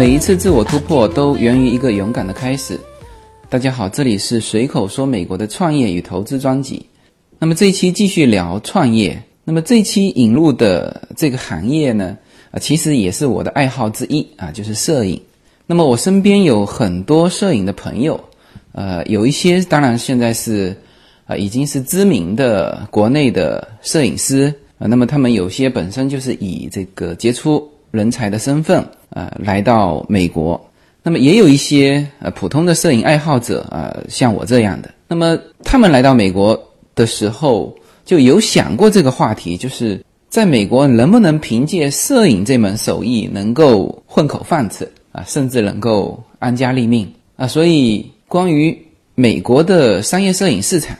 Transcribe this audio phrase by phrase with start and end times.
[0.00, 2.80] 每一次自我突破都源于一个勇敢的开始。
[3.50, 6.86] 大家好，这里是随口说美国的创业与投资专辑。
[7.38, 9.22] 那么这一期继续聊创业。
[9.44, 12.16] 那么这一期引入的这个行业呢，
[12.50, 15.20] 啊，其实也是我的爱好之一啊，就是摄影。
[15.66, 18.18] 那么我身边有很多摄影的朋友，
[18.72, 20.74] 呃，有一些当然现在是
[21.26, 24.46] 啊，已经是知名的国内的摄影师
[24.78, 24.86] 啊。
[24.86, 30.60] 那么他们有些本身就是以这个杰出人才的身份呃来到美国。
[31.02, 34.92] 那么也有一些呃普通的摄影爱好者啊，像我这样的。
[35.08, 36.58] 那么他们来到美国
[36.94, 37.74] 的时候，
[38.04, 47.46] 就有想过这个话题，就是在美国能不能凭借摄影这门手艺能够混口饭吃啊，甚至能够安家立命啊。
[47.46, 48.76] 所以关于
[49.14, 50.96] 美国的商业摄影市场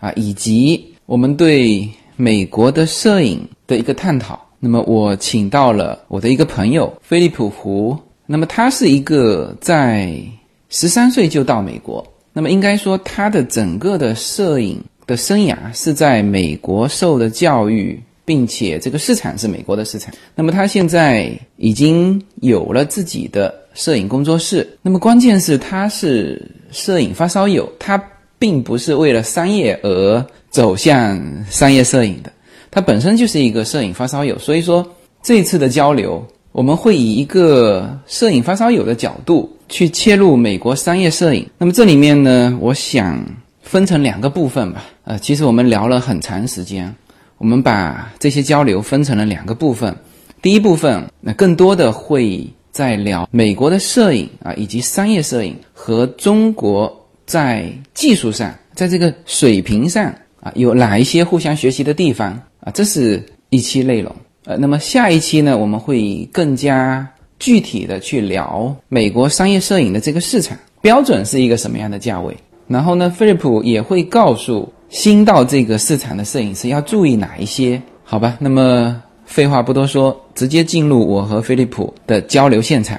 [0.00, 7.96] 啊，以及我们对美国的摄影的一个探讨，那么我请到了我的一个朋友菲利普胡。
[8.26, 10.20] 那么他是一个在
[10.68, 20.12] 十三岁就到美国，那么应该说他的整个的摄影的生涯是在美国受的教育，并且这个市场是美国的市场。
[20.34, 24.68] 那么他现在已经有了自己的摄影工作室。
[24.82, 27.96] 那么关键是他是摄影发烧友，他
[28.40, 32.32] 并不是为了商业而走向商业摄影的，
[32.76, 34.38] 他本身就是一个摄影发烧友。
[34.38, 34.86] 所以说
[35.22, 36.22] 这次的交流。
[36.52, 41.46] 我们会以一个摄影发烧友的角度去切入美国商业摄影。
[41.58, 43.22] 那么这里面呢，我想
[43.60, 44.82] 分成两个部分吧。
[45.04, 46.94] 呃，其实我们聊了很长时间，
[47.36, 49.94] 我们把这些交流分成了两个部分。
[50.40, 56.90] 第一部分，那更多的会在聊美国的摄影啊，以及商业摄影和中国
[57.26, 60.06] 在技术上，在这个水平上
[60.40, 62.72] 啊，有哪一些互相学习的地方啊？
[62.74, 64.12] 这是一期内容。
[64.44, 67.06] 呃，那么下一期呢，我们会更加
[67.38, 72.36] 具体的去聊美国商业摄影的这个市场标准是一个什么样的价位。
[72.68, 78.36] 然后呢，菲利普也会告诉新到这个市场的摄影师要注意哪一些，好吧？
[78.40, 82.98] 那么废话不多说，直接进入我和菲利普的交流现场。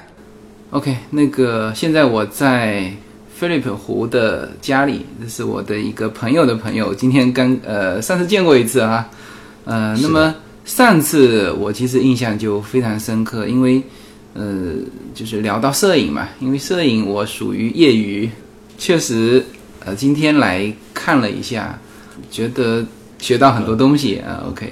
[0.70, 2.90] OK，那个现在我在
[3.34, 9.08] 菲利普湖的家里，这是我的一个朋友的朋友，今天刚呃上次见过一次啊，
[9.68, 10.34] 呃，那么。
[10.68, 13.82] 上次我其实印象就非常深刻，因为，
[14.34, 14.74] 呃，
[15.14, 18.28] 就是聊到摄影嘛，因为摄影我属于业余，
[18.76, 19.42] 确实，
[19.82, 21.78] 呃，今天来看了一下，
[22.30, 22.84] 觉得
[23.18, 24.44] 学到很多东西啊。
[24.50, 24.70] OK，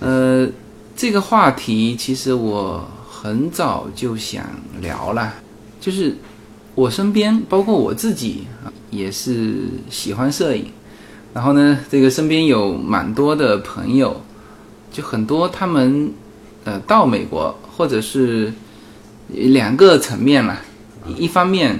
[0.00, 0.48] 呃，
[0.96, 4.42] 这个话题其实我很早就想
[4.80, 5.34] 聊了，
[5.82, 6.16] 就是
[6.74, 10.64] 我身边包括我自己啊，也是喜欢摄影，
[11.32, 14.20] 然后呢，这个身边有蛮多的朋友。
[14.92, 16.12] 就很多他们，
[16.64, 18.52] 呃，到美国或者是
[19.28, 20.60] 两个层面了，
[21.16, 21.78] 一方面，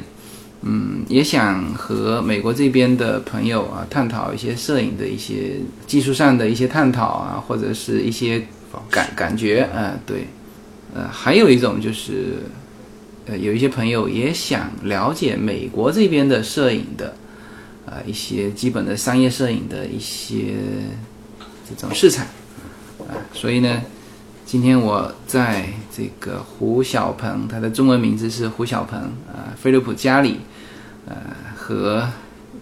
[0.63, 5.57] 嗯，也想和美国这边的朋友啊探讨一些摄影的一些
[5.89, 8.47] 技术上的一些探讨啊，或者是一些
[8.89, 10.29] 感感觉，呃，对，
[10.95, 12.35] 呃，还有一种就是，
[13.27, 17.13] 呃，有一些朋友也想了解美国这边的摄影的，
[17.91, 20.55] 啊，一些基本的商业摄影的一些
[21.69, 22.25] 这种市场
[23.01, 23.19] 啊。
[23.35, 23.83] 所以呢，
[24.47, 29.01] 今天我在这个胡小鹏，他的中文名字是胡小鹏
[29.33, 30.39] 啊，菲利普家里，
[31.07, 31.17] 呃，
[31.57, 32.09] 和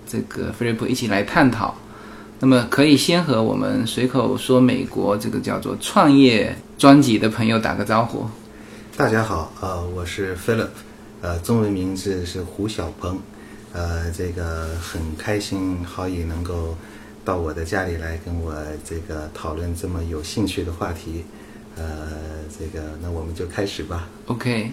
[0.06, 1.74] 这个菲利普一起来探讨。
[2.40, 8.24] 那么，可以先和我们随口说美国这个叫做创业专辑的朋友打个招呼。
[8.96, 10.68] 大家好，呃，我是 Philip，
[11.20, 13.18] 呃，中文名字是胡小鹏，
[13.72, 16.76] 呃，这个很开心，好以能够。
[17.24, 21.22] 到我的家里来跟我这个讨论这么有兴趣的话题，
[21.76, 22.08] 呃，
[22.58, 24.08] 这个那我们就开始吧。
[24.28, 24.72] OK，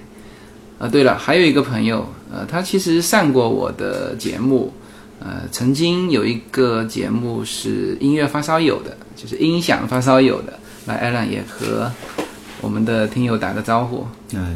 [0.79, 4.71] 啊，对了，还有一个朋友，呃，他其实上过我的节目，
[5.19, 10.57] 呃，曾经有一个节目是音乐发烧友的，就是音响发烧友的。
[10.85, 11.91] 来，Alan 也和
[12.61, 14.07] 我们的听友打个招呼。
[14.33, 14.55] 哎，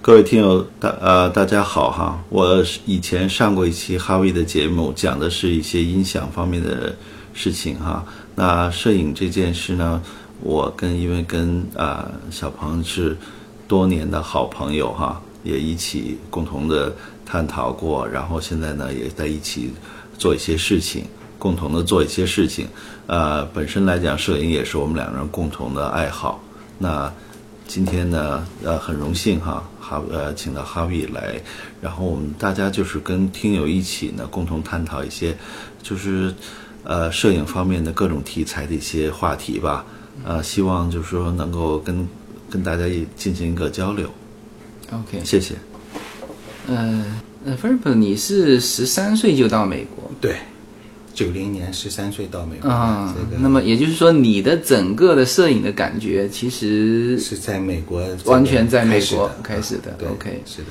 [0.00, 6.94] 各位听友，大呃大家好哈，我以前上过一期哈维的节目，讲的是一些音响方面的。
[7.34, 8.04] 事情哈，
[8.34, 10.02] 那摄影这件事呢，
[10.40, 13.16] 我跟因为跟啊小鹏是
[13.68, 16.92] 多年的好朋友哈，也一起共同的
[17.24, 19.72] 探讨过，然后现在呢也在一起
[20.18, 21.04] 做一些事情，
[21.38, 22.66] 共同的做一些事情。
[23.06, 26.42] 呃，本身来讲，摄影也是我们两个人共同的爱好。
[26.76, 27.12] 那
[27.68, 31.40] 今天呢，呃，很荣幸哈，哈呃，请到哈维来，
[31.80, 35.34] 然后我们大家就是跟听友一起呢，共同探讨一些，
[35.82, 36.34] 就是。
[36.84, 39.84] 呃，摄影方面的各种题材的一些话题吧，
[40.24, 42.08] 呃，希望就是说能够跟
[42.48, 44.08] 跟大家也进行一个交流。
[44.92, 45.56] OK，谢谢。
[46.66, 47.04] 呃
[47.44, 50.36] 呃 l i p 你是十三岁就到美国对，
[51.18, 60.68] 九零年十三岁到美国，啊、这个那么也就是说，你的整个的摄影的感觉，其实是在美国完全在美国开始的对 OK 是的，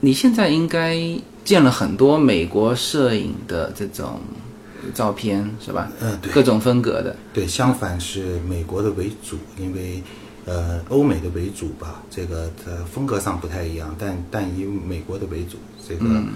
[0.00, 1.00] 你现在应该
[1.42, 4.20] 见了很多美国摄影的这种
[4.92, 5.90] 照片，是吧？
[6.02, 7.16] 嗯对各种风格的。
[7.32, 10.02] 对，相反是美国的为主，因为
[10.44, 15.56] 呃欧美的为主吧，这个呃风格上不太一样，但但以美国的为主，
[15.88, 16.28] 这个、嗯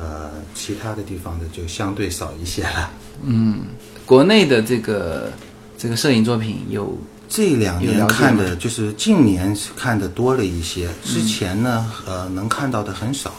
[0.00, 2.90] 呃其他的地方的就相对少一些了。
[3.22, 3.60] 嗯
[4.06, 5.30] 国内的这个
[5.76, 6.98] 这个摄影作品有
[7.28, 13.32] 这两年看的就是近年是看的多了一些，之前呢，呃，能看到的很少，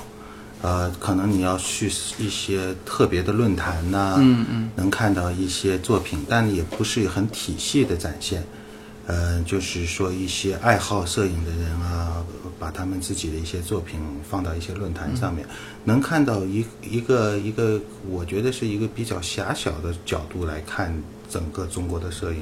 [0.61, 8.41] 呃，可能你要去一些特别的论坛呐、嗯嗯，能看到一些作品，但也不是很体系的展现，
[9.07, 12.20] 呃，就是说一些爱好摄影的人啊，
[12.61, 13.99] 把他们自己的一些作品
[14.29, 15.43] 放到一些论坛上面，
[15.83, 20.93] 能看到一一个一个，我觉得是一个比较狭小的角度来看
[21.27, 22.41] 整个中国的摄影。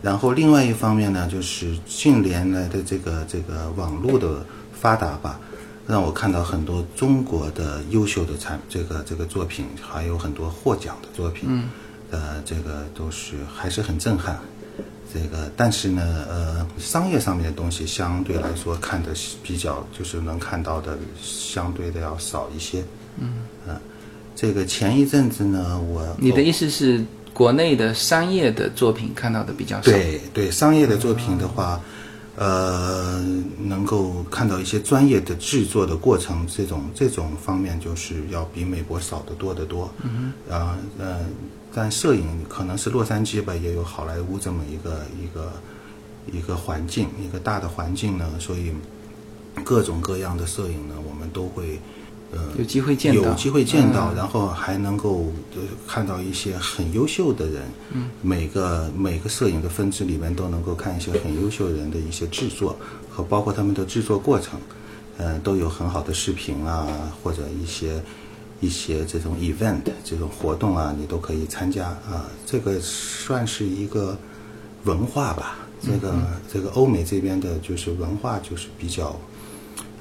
[0.00, 5.40] 然后另外一方面呢，就是近年来的这个这个网络的发达吧，
[5.88, 11.68] 让我看到很多中国的优秀的产这个这个作品，还有很多获奖的作品，嗯，
[12.12, 14.38] 呃，这个都是还是很震撼。
[15.12, 22.84] 这个，但是呢，呃，商业上面的东西相对来说看的是比较，就是能看到的相对的要少一些。
[23.18, 23.34] 嗯，
[24.36, 29.90] 这个前一阵子呢，我你的意思是国内的商业的作品看到的比较少？
[29.90, 31.80] 对对，商业的作品的话，
[32.36, 33.20] 呃，
[33.58, 39.90] 能够看到一些专业的制作的过程，这种这种方面就是要比美国少得多得多。
[40.02, 41.18] 嗯啊呃，
[41.74, 45.52] 但摄影可能是洛杉矶吧，也有好莱坞这么一个一个
[46.32, 48.72] 一个环境，一个大的环境呢，所以
[49.64, 51.78] 各种各样的摄影呢，我们都会。
[52.30, 62.76] 呃，有机会见到有机会见到，嗯然后还能够呃看到一些很优秀的人，嗯，每个每个摄影的分支里面都能够看一些很优秀人的一些制作
[63.10, 64.60] 和包括他们的制作过程，
[65.16, 66.86] 呃，都有很好的视频啊，
[67.22, 67.98] 或者一些
[68.60, 74.16] 一些这种 event 这种活动啊，你都可以参加啊，这个算是一个
[74.84, 75.58] 文化吧。
[75.80, 76.14] 这个、
[76.52, 79.18] 这个欧美这边的就是文化就是比较。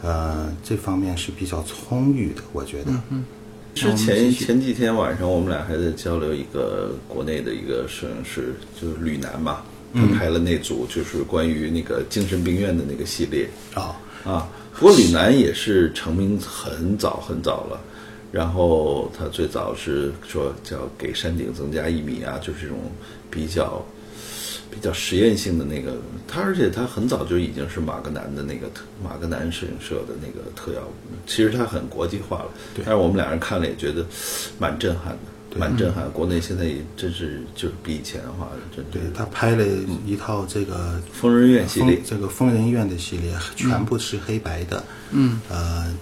[0.03, 2.91] 呃，这方面是比较充裕的，我觉得。
[3.09, 3.25] 嗯
[3.73, 9.61] 之前前几天晚上，我们俩还在交流一个国内的一个摄影师，就是吕楠嘛，
[9.93, 14.49] 他拍了那组就是关于那个精神病院的那个系列哦，啊。
[14.73, 17.79] 不过吕楠也是成名很早很早了，
[18.31, 22.77] 然后他最早是说叫给山顶增加一米啊，就是这种
[23.31, 23.85] 比较
[24.69, 25.95] 比较实验性的那个。
[26.27, 30.81] 他而且他很早就已经是马格南的那个特马格南摄影社的那个特邀，
[31.25, 32.49] 其实他很国际化了。
[32.75, 34.05] 对但是我们俩人看了也觉得
[34.59, 36.11] 蛮震撼的，蛮震撼。
[36.11, 39.65] 国内现在也真是就是比以前的话，真对的他拍了
[40.05, 44.83] 一套这个疯人院系列这个疯人院的系列，全部是黑白的。
[45.11, 45.95] 嗯，呃，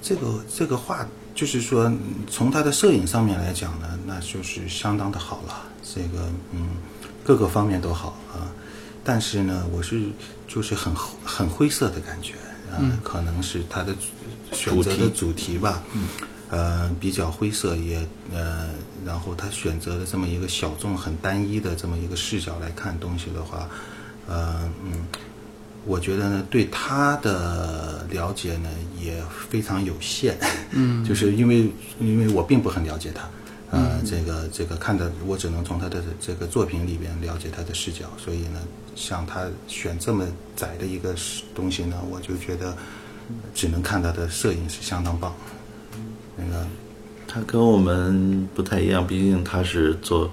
[0.00, 1.98] 这个这个画就是说，嗯
[2.30, 5.62] 从他的摄影上面来讲呢，那就是相当的好了。
[5.82, 6.68] 这个嗯，
[7.24, 8.46] 各个方面都好啊。
[9.02, 10.02] 但是呢，我是
[10.48, 12.34] 就是很很灰色的感觉，
[12.78, 13.94] 嗯，可能是他的
[14.52, 16.08] 选择的主题吧，嗯，
[16.48, 17.98] 呃，比较灰色也
[18.32, 18.70] 呃，
[19.04, 23.68] 然后他选择了这么一个小众、很单一的这么一个视角来看东西的话，
[24.26, 25.06] 呃，嗯，
[25.86, 28.68] 我觉得呢，对他的了解呢
[29.00, 30.36] 也非常有限，
[30.72, 33.28] 嗯，就是因为因为我并不很了解他。
[33.70, 38.60] 呃，这个这个看的，我只能从他的这个作品里边了解他的视角，所以呢，
[38.94, 40.24] 像他选这么
[40.54, 41.12] 窄的一个
[41.56, 42.76] 东西呢，我就觉得
[43.52, 45.34] 只能看他的摄影是相当棒。
[46.36, 46.64] 那个
[47.26, 50.30] 他跟我们不太一样，毕竟他是做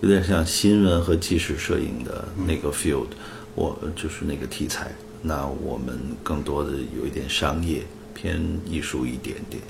[0.00, 3.06] 有点像新闻和纪实摄影的那个 field，、
[3.54, 4.90] 我就是那个题材。
[5.26, 7.82] 那我们更多的有一点商业，
[8.14, 9.62] 偏艺术一点点，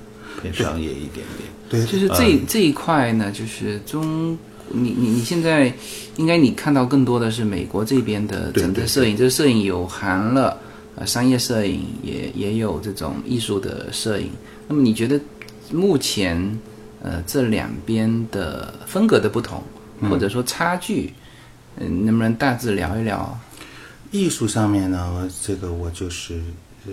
[0.42, 1.48] 偏商业一点点。
[1.68, 4.36] 对，就是这、这一块呢，就是中，
[4.68, 5.72] 你你你现在
[6.16, 10.58] 应该你看到更多的是美国这边的整个摄影，这个摄影有含了
[10.96, 14.30] 呃商业摄影，也也有这种艺术的摄影。
[14.66, 15.20] 那么你觉得
[15.70, 16.58] 目前
[17.00, 19.62] 呃这两边的风格的不同，
[20.10, 21.12] 或者说差距，
[21.78, 23.38] 嗯、能不能大致聊一聊？
[24.14, 26.40] 艺术上面呢，这个我就是
[26.86, 26.92] 呃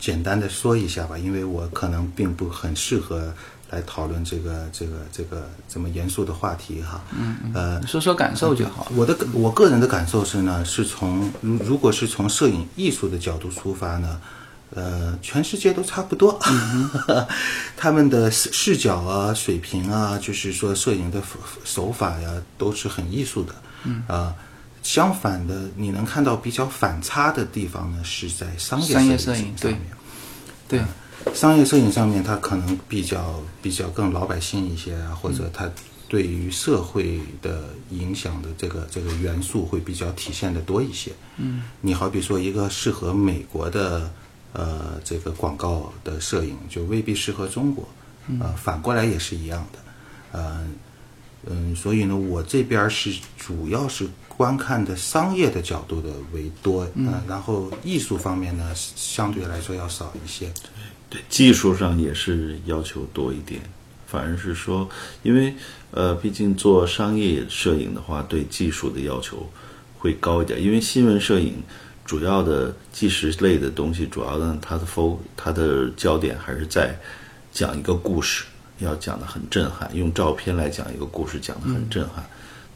[0.00, 3.30] 简单的说一下吧，因为我可能并不很适合
[3.68, 7.04] 来讨论这个这个这个这么严肃的话题哈。
[7.14, 8.90] 嗯呃，说说感受就好。
[8.96, 14.18] 我的我个人的感受是呢，是从如如果是从摄影艺术的角度出发呢，
[14.74, 16.40] 呃，全世界都差不多，
[17.76, 21.20] 他们的视视角啊、水平啊，就是说摄影的
[21.64, 23.54] 手法呀，都是很艺术的。
[23.84, 24.34] 嗯啊，
[24.82, 29.80] 相反的，你能看到比较反差的地方呢，是在商业商业摄摄影上面。
[30.68, 30.80] 对，
[31.34, 35.70] 商业摄影上面，它可能比较比较更老百姓一些啊，或者它
[36.08, 41.12] 对于社会的影响的这个这个元素会比较体现的多一些。
[41.36, 44.10] 嗯，你好比说一个适合美国的
[44.52, 47.88] 呃这个广告的摄影，就未必适合中国。
[48.40, 49.78] 呃，反过来也是一样的。
[50.38, 50.66] 呃，
[51.46, 54.08] 嗯，所以呢，我这边是主要是
[54.42, 60.52] 观看的商业的角度的为多，嗯、然后艺术方面呢，相对来说要少一些。
[61.08, 63.62] 对，技术上也是要求多一点，
[64.08, 64.88] 反而是说，
[65.22, 65.54] 因为
[65.92, 69.48] 呃，毕竟做商业摄影的话，对技术的要求
[69.96, 71.62] 会高一点，因为新闻摄影
[72.04, 76.98] 主要的纪实类的东西，主要呢，它的 fo 它的焦点还是在
[77.52, 78.44] 讲一个故事。
[78.78, 82.24] 要讲的很震撼，用照片来讲一个故事，讲的很震撼。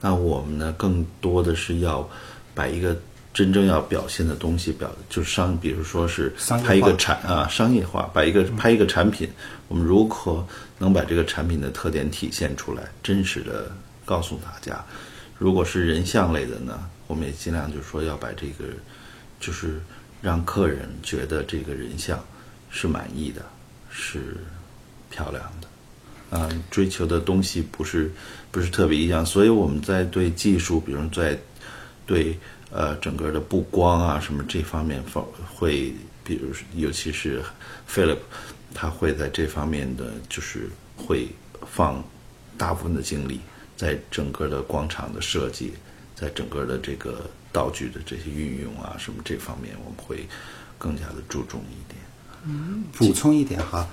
[0.00, 2.08] 那我们呢，更多的是要
[2.54, 2.96] 把一个
[3.32, 6.32] 真正要表现的东西表，就是商，比如说是
[6.64, 9.28] 拍一个产啊，商业化，把一个拍一个产品，
[9.68, 10.46] 我们如何
[10.78, 13.70] 能把这个产品的特点体现出来，真实的
[14.04, 14.84] 告诉大家。
[15.38, 18.64] 如果是人像类的呢，我们也尽量就是说要把这个，
[19.38, 19.80] 就是
[20.22, 22.18] 让客人觉得这个人像
[22.70, 23.42] 是满意的，
[23.90, 24.38] 是
[25.10, 25.68] 漂亮的。
[26.38, 28.10] 啊，追求的东西不是
[28.56, 31.38] 不是特别一样，所以我们在对技术，比如在
[32.06, 32.34] 对
[32.70, 35.22] 呃整个的布光啊什么这方面放，
[35.54, 35.92] 会
[36.25, 37.42] 比如尤其是
[37.86, 38.16] Philip，
[38.72, 41.28] 他会在这方面的就是会
[41.70, 42.02] 放
[42.56, 43.40] 大部分的精力
[43.76, 45.75] 在整个的广场的设计，
[46.14, 50.26] 在整个的这个道具的这些运用啊什么这方面，我们会
[50.78, 52.00] 更加的注重一点。
[52.44, 53.86] 嗯，补充一点哈。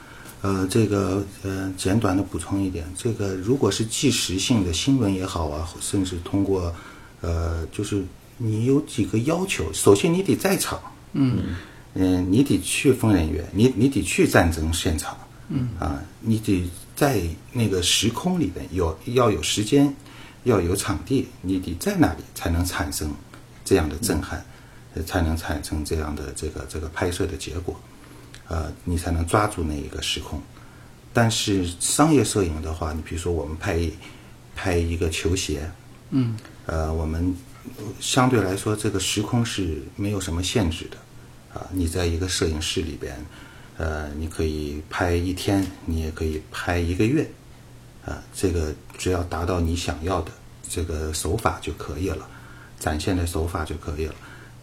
[0.44, 6.76] 呃，这个呃，简短的补充一点，这个如果是即时性的新闻也好啊，甚至通过，
[7.22, 8.04] 呃，就是
[8.38, 10.78] 你有几个要求，首先你得在场，
[11.14, 11.56] 嗯，
[11.94, 17.22] 嗯，你得去疯人院，你你得去战争现场，嗯，啊，你得在
[17.54, 19.96] 那个时空里边有要有时间，
[20.44, 23.10] 要有场地，你得在那里才能产生
[23.64, 24.44] 这样的震撼，
[25.06, 27.80] 才能产生这样的这个这个拍摄的结果。
[28.48, 30.42] 呃，你才能抓住那一个时空。
[31.14, 33.80] 但是商业摄影的话，你比如说我们拍
[34.56, 35.70] 拍一个球鞋，
[36.10, 36.36] 嗯，
[36.66, 37.36] 呃，我们
[38.00, 40.98] 相对来说这个时空是没有什么限制的。
[41.54, 43.16] 啊，你在一个摄影室里边，
[43.78, 47.30] 呃，你可以拍一天，你也可以拍一个月，
[48.04, 50.32] 啊，这个只要达到你想要的
[50.68, 52.28] 这个手法就可以了，
[52.80, 54.16] 展现的手法就可以了。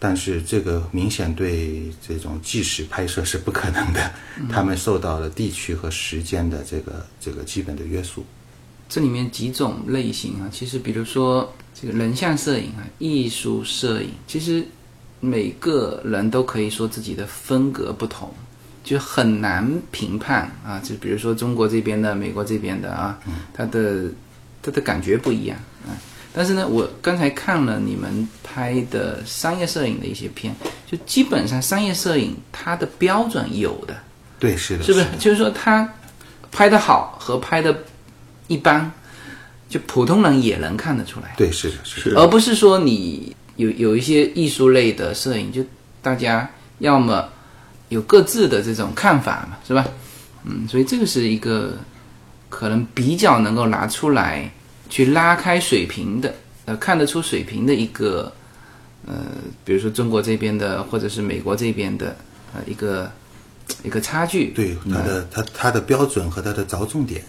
[0.03, 4.11] 但是这个明显对这种纪实拍摄是不可能的，
[4.49, 8.25] 他们受到了地区和时间的这个这个基本的约束。
[8.89, 14.65] 这里面几种类型啊，其实比如说这个人像摄影啊、艺术摄影，其实
[15.19, 18.33] 每个人都可以说自己的风格不同，
[18.83, 20.79] 就很难评判啊。
[20.83, 23.19] 就比如说中国这边的、美国这边的啊，
[23.53, 24.05] 他的
[24.63, 25.70] 他的感觉不一样啊。
[26.33, 30.55] 但是呢，我刚才看了你们拍的商业摄影的一些片，
[30.89, 33.93] 就基本上商业摄影它的标准有的，
[34.39, 35.05] 对，是的，是不是？
[35.19, 35.87] 就是说它
[36.49, 37.77] 拍的好和拍的
[38.47, 38.89] 一般，
[39.67, 41.33] 就普通人也能看得出来。
[41.35, 45.61] 对，是的，是的，而不是说你有有一些艺术类的摄影，就
[46.01, 47.27] 大家要么
[47.89, 49.85] 有各自的这种看法嘛，是吧？
[50.45, 51.73] 嗯，所以这个是一个
[52.47, 54.49] 可能比较能够拿出来。
[54.91, 58.29] 去拉开水平的，呃，看得出水平的一个，
[59.07, 59.15] 呃，
[59.63, 62.13] 比如说中国这边的，或者是美国这边的，
[62.53, 63.09] 呃，一个
[63.83, 64.51] 一个差距。
[64.51, 67.23] 对，它的它它的标准和它的着重点。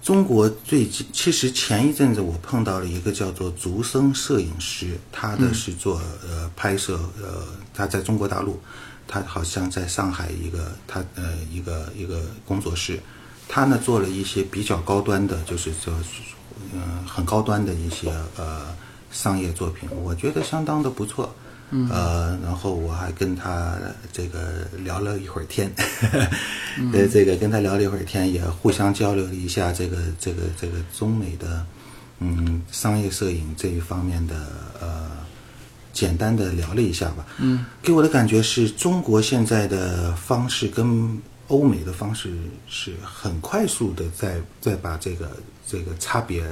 [0.00, 7.44] 中国最近其实前一阵子我碰到了一个叫做竹生摄影师，他的是做呃拍摄，呃，
[7.74, 8.60] 他在中国大陆，
[9.08, 13.00] 他好像在上海一个他呃一个一个工作室，
[13.48, 15.92] 他呢做了一些比较高端的，就是说。
[16.72, 18.74] 嗯，很高端的一些呃
[19.10, 21.34] 商业作品，我觉得相当的不错。
[21.74, 23.78] 嗯，呃，然后我还跟他
[24.12, 25.72] 这个聊了一会儿天，
[26.92, 31.64] 呃，这个跟他聊了一会儿天，也互相交流了一下这个这个这个中美的
[32.18, 34.34] 嗯商业摄影这一方面的
[34.82, 35.10] 呃
[35.94, 37.24] 简单的聊了一下吧。
[37.38, 41.18] 嗯，给我的感觉是中国现在的方式跟
[41.52, 42.32] 欧美的方式
[42.68, 45.30] 是很快速的在在把这个。
[45.64, 46.44] 这个差别，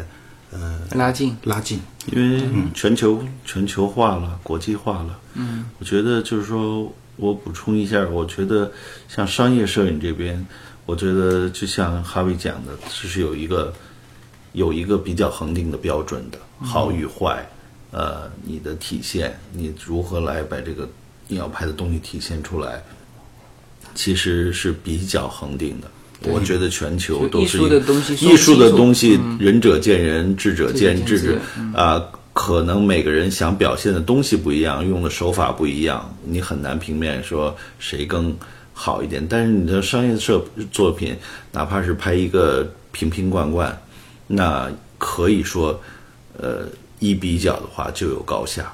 [0.51, 2.43] 呃，拉近，拉近，因为
[2.73, 5.19] 全球全球化了，国际化了。
[5.35, 8.73] 嗯，我觉得就是说，我补充一下，我觉得
[9.09, 10.47] 像商业摄影这边，
[10.87, 13.75] 我觉得就像哈维讲的，这是有一个
[14.53, 17.47] 有一个比较恒定的标准的，好与坏，
[17.91, 20.89] 呃，你的体现，你如何来把这个
[21.29, 22.83] 你要拍的东西体现出来，
[24.01, 25.91] 其实是比较恒定的。
[26.23, 31.39] 我觉得全球都是艺术的东西艺术的东西，仁者见仁，智者见智
[31.75, 32.03] 啊。
[32.33, 38.35] 可能每个人想表现的东西不一样，用的手法不一样，你很难平面说谁更
[38.73, 39.27] 好一点。
[39.29, 40.43] 但是你的商业摄
[40.73, 41.15] 作品，
[41.53, 43.77] 哪怕是拍一个瓶瓶罐罐，
[44.27, 45.79] 那可以说，
[46.39, 46.67] 呃，
[47.01, 48.73] 一比较的话就有高下。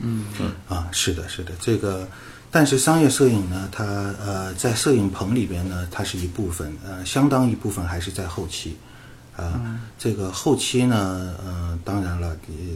[0.00, 2.08] 嗯嗯啊，是的，是的，这个，
[2.50, 8.76] 但是商业摄影呢，它呃，在摄影棚里边呢，它是一部分，呃，相当一部分还是在后期，
[9.36, 12.74] 啊、这个后期呢，呃，当然了，也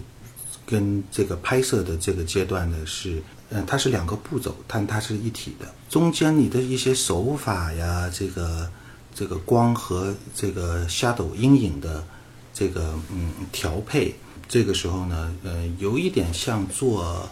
[0.67, 8.71] 跟这个拍摄的这个阶段呢是，嗯、它是两个步骤，但它是一体的，中间你的一些手法呀，这个
[9.15, 12.05] 这个光和这个 shadow 阴影的
[12.53, 14.15] 这个嗯调配，
[14.47, 17.29] 这个时候呢，呃，有一点像做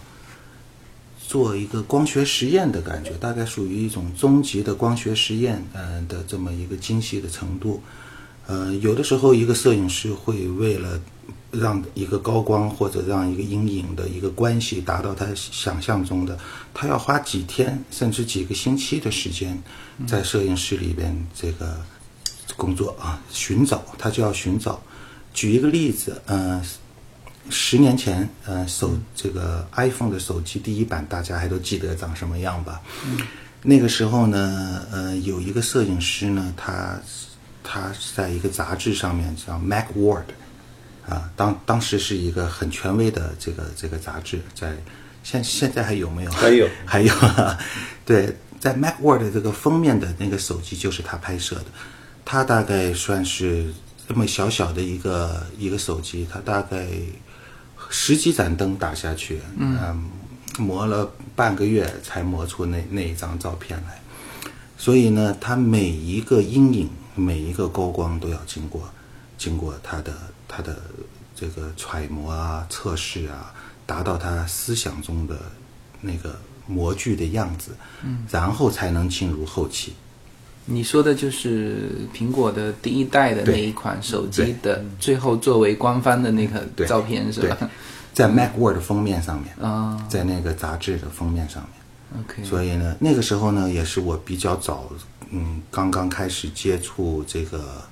[1.30, 7.80] 做一个光学实验的感觉，大概属于一种终极的光学实验，呃的这么一个精细的程度。
[8.48, 11.00] 呃，有的时候一个摄影师会为了
[11.52, 16.36] 让一个高光或者让一个阴影的一个关系达到他想象中的，
[16.74, 19.56] 他要花几天甚至几个星期的时间
[20.08, 21.80] 在摄影室里边这个
[22.56, 24.82] 工作啊，寻找，他就要寻找。
[25.32, 26.60] 举一个例子，呃，
[27.50, 32.80] 十年前，呃，手这个 iPhone 的手机第一版，大家还都记得长什么样吧？
[33.62, 36.98] 那个时候呢，呃，有一个摄影师呢，他
[37.62, 40.24] 他是在一个杂志上面叫 MacWorld，
[41.06, 44.74] 啊，当当时是一个很权威的这个这个杂志，在
[45.22, 46.30] 现现在还有没有？
[46.30, 47.14] 还有 还有，
[48.06, 51.66] 对，在 MacWorld 这个封面的那个手机就是他拍摄的，
[52.24, 53.66] 他大概算是
[54.08, 56.86] 这么小小的一个一个手机，他大概
[57.90, 60.08] 十几盏灯打下去，嗯，
[60.58, 64.00] 磨了半个月才磨出那那一张照片来。
[64.78, 68.88] 所以呢，它每一个阴影、每一个高光都要经过
[69.36, 70.14] 经过他的
[70.48, 70.80] 他的
[71.34, 73.52] 这个揣摩啊、测试啊，
[73.84, 75.36] 达到他思想中的
[76.00, 77.72] 那个模具的样子，
[78.02, 79.94] 嗯，然后才能进入后期。
[80.66, 87.70] 你说的就是苹果的第一代的那一款手机的最后作为官方的那个照片是吧？，
[88.12, 92.22] 在 MacWorld 的封面上面，啊在那个杂志的封面上面。
[92.22, 94.90] ，OK，所以呢，那个时候呢，也是我比较早，
[95.30, 97.82] 嗯，刚刚开始接触这个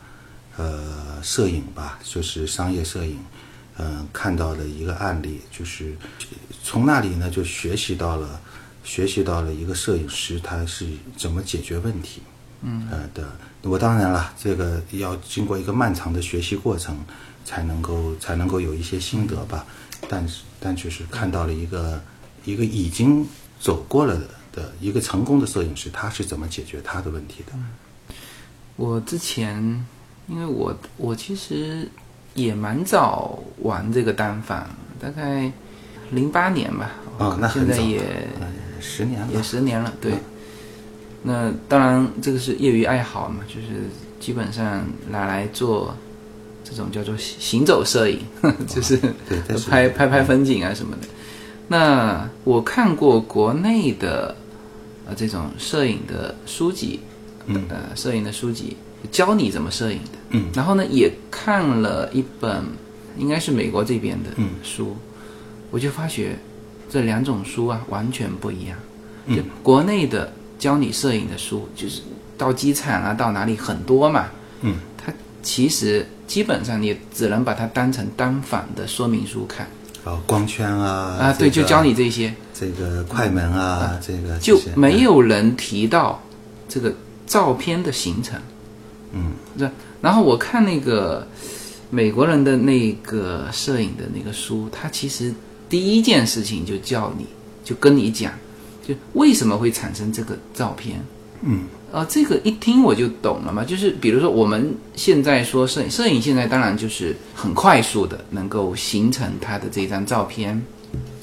[0.57, 3.19] 呃摄影吧，就是商业摄影，
[3.79, 5.97] 嗯、看到的一个案例，就是
[6.63, 8.41] 从那里呢就学习到了，
[8.85, 12.21] 学习到了一个摄影师他是怎么解决问题，
[12.63, 13.29] 嗯，呃的。
[13.63, 16.97] 我当然了，这个要经过一个漫长的学习过程，
[17.45, 19.67] 才能够才能够有一些心得吧。
[20.09, 22.01] 但是，但却是看到了一个
[22.45, 23.27] 一个已经
[23.61, 27.53] 走过了的的一个成功的摄影师，他是怎么解决他的问题的？
[28.77, 29.85] 我之前
[30.29, 31.89] 因为我我其实
[32.35, 35.51] 也蛮早玩这个单反，大概
[36.11, 37.99] 零八年吧，哦那现在也
[38.41, 38.47] 呃
[38.81, 40.13] 十年了也，十年了，对。
[40.13, 40.21] 嗯
[41.23, 43.67] 那当然，这个是业余爱好嘛，就是
[44.21, 45.95] 基本上拿来做
[46.65, 48.21] 这种叫做行走摄影，
[48.67, 48.97] 就是
[49.69, 51.09] 拍拍拍风景啊什么的。
[51.67, 54.35] 那我看过国内的
[55.07, 57.01] 呃这种摄影的书籍，
[57.47, 58.77] 嗯呃摄影的书籍
[59.11, 62.63] 教你怎么摄影的，嗯然后呢也看了一本
[63.19, 64.97] 应该是美国这边的嗯书，
[65.71, 66.39] 我就发觉
[66.89, 68.79] 这两种书啊完全不一样。
[69.27, 72.03] 嗯就国内的教你摄影的书，就是
[72.37, 74.27] 到机场啊，到哪里很多嘛，
[74.63, 79.67] 嗯，它其实基本上你只能把它当成单反的说明书看。
[80.05, 86.23] 啊，光圈啊啊，对，就教你这些，这个快门啊，这个就没有人提到
[86.69, 86.93] 这个
[87.27, 88.41] 照片的形成，
[89.13, 89.33] 嗯。
[89.59, 89.73] 是吧？
[90.01, 91.27] 然后我看那个
[91.91, 95.35] 美国人的那个摄影的那个书，他其实
[95.69, 97.27] 第一件事情就叫你，
[97.65, 98.33] 就跟你讲，
[98.89, 101.05] 就为什么会产生这个照片。
[101.43, 110.61] 嗯呃，这个一听我就懂了嘛，就是比如说我们现在说摄影，摄影现在当然就是很快速的能够形成它的这张照片，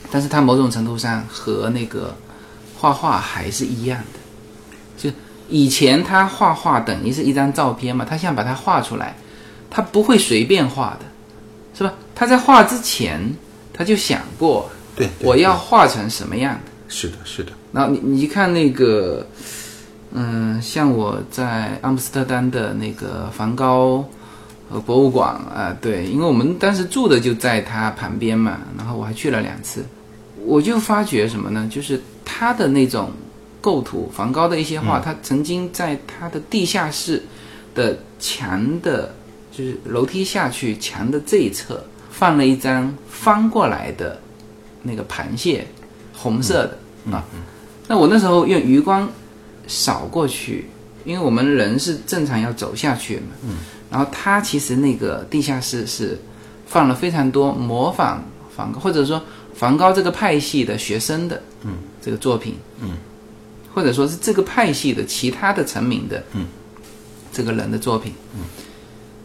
[0.10, 2.15] 但是它某种程度上和那个
[2.80, 4.19] 画画还是一样的，
[4.97, 5.15] 就
[5.49, 9.15] 以前他画画等于是一张照片嘛，他想把它画出来，
[9.69, 11.06] 他不会随便画的，
[11.78, 11.93] 是吧？
[12.15, 13.21] 他在画之前
[13.71, 16.71] 他就想过对，对我要画成什么样的。
[16.97, 19.27] 是的，是的，然后你你一看那个，
[20.13, 24.08] 嗯，像我在阿姆斯特丹的那个梵高
[24.71, 29.84] 呃博物馆啊、对，因为我们当时住的就在它旁边嘛，然后我还去了两次，
[30.45, 31.67] 我就发觉什么呢？
[31.69, 33.12] 就是他的那种
[33.60, 37.21] 构图，梵高的一些画，他曾经在他的地下室
[37.73, 39.13] 的墙的，
[39.51, 44.17] 就是楼梯下去墙的这一侧放了一张翻过来的
[44.81, 45.67] 那个螃蟹，
[46.13, 46.77] 红色的、
[47.11, 47.23] 啊。
[47.87, 49.09] 那我那时候用余光
[49.67, 50.69] 扫过去，
[51.03, 53.27] 因为我们人是正常要走下去嘛。
[53.43, 53.57] 嗯。
[53.91, 56.19] 然后他其实那个地下室是
[56.65, 59.21] 放了非常多模仿梵高，或者说
[59.53, 62.97] 梵高这个派系的学生的，嗯，这个作品，嗯，
[63.73, 66.47] 或者说是这个派系的其他的成名的，嗯，
[67.31, 68.41] 这个人的作品，嗯。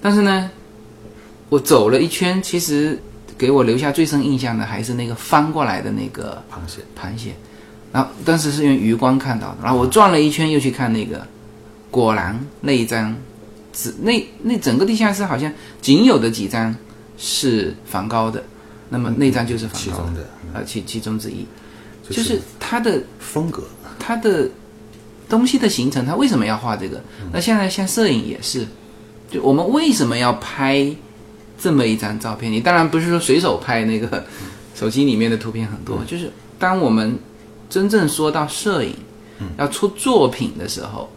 [0.00, 0.50] 但是呢，
[1.48, 3.00] 我走了一圈，其实
[3.36, 7.34] 给我留下最深印象的还是那个翻过来的那个螃蟹，螃蟹，
[7.92, 11.26] 然后当时是用余光看到的，然后我转了一圈又去看那个，
[11.90, 13.16] 果然那一张，
[13.72, 16.74] 只那那整个地下室好像仅有的几张
[17.18, 18.42] 是梵高的，
[18.88, 20.22] 那么那张就是梵高其中的
[20.54, 21.46] 啊其其中之一，
[22.08, 23.64] 就就是是他的风格，
[23.98, 24.48] 他的
[25.28, 27.02] 东西的形成，他为什么要画这个？
[27.32, 28.66] 那现在像摄影也是，
[29.30, 30.88] 就我们为什么要拍
[31.58, 32.50] 这么一张照片？
[32.50, 34.24] 你当然不是说随手拍那个
[34.74, 37.18] 手机里面的图片很多，就是当我们
[37.70, 38.94] 真正说到摄影，
[39.56, 41.08] 要出作品的时候，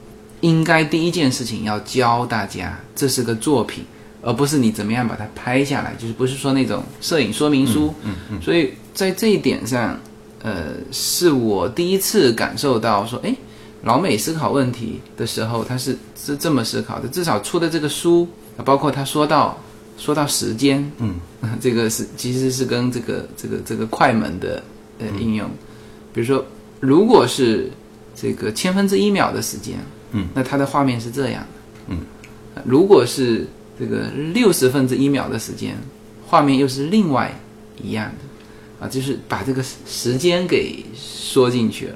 [0.42, 3.84] 应该第一件事情要教大家这是个作品，
[4.22, 7.94] 而不是你怎么样把它拍下来，就是不是说那种摄影说明书。
[8.04, 8.42] 嗯嗯。
[8.42, 10.00] 所以在这一点上，
[10.44, 13.36] 呃，是我第一次感受到说，哎，
[13.84, 17.08] 老美思考问题的时候，他是是这么思考的。
[17.08, 18.28] 至少出的这个书，
[18.64, 19.58] 包括他说到
[19.98, 21.16] 说到时间，嗯，
[21.60, 24.62] 这个是其实是跟这个这个这个快门的
[25.00, 25.50] 呃应用，
[26.14, 26.46] 比如说，
[26.80, 27.70] 如果是
[28.16, 29.80] 这个千分之一秒的时间，
[30.12, 31.48] 嗯，那它的画面是这样的，
[31.88, 31.98] 嗯。
[32.56, 33.48] 呃，如果是
[33.80, 35.76] 这个六十分之一秒的时间，
[36.28, 37.34] 画面又是另外
[37.82, 41.96] 一样的，啊，就是把这个时间给缩进去了，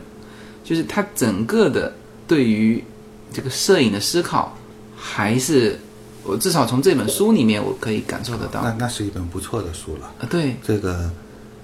[0.64, 1.94] 就是它整个的
[2.28, 2.84] 对于
[3.32, 4.58] 这个摄影的思考，
[4.96, 5.80] 还是
[6.24, 10.12] 我至少从这本书里面我可以感受得到，那啊，那是一本不错的书了。
[10.20, 11.12] 啊对，这个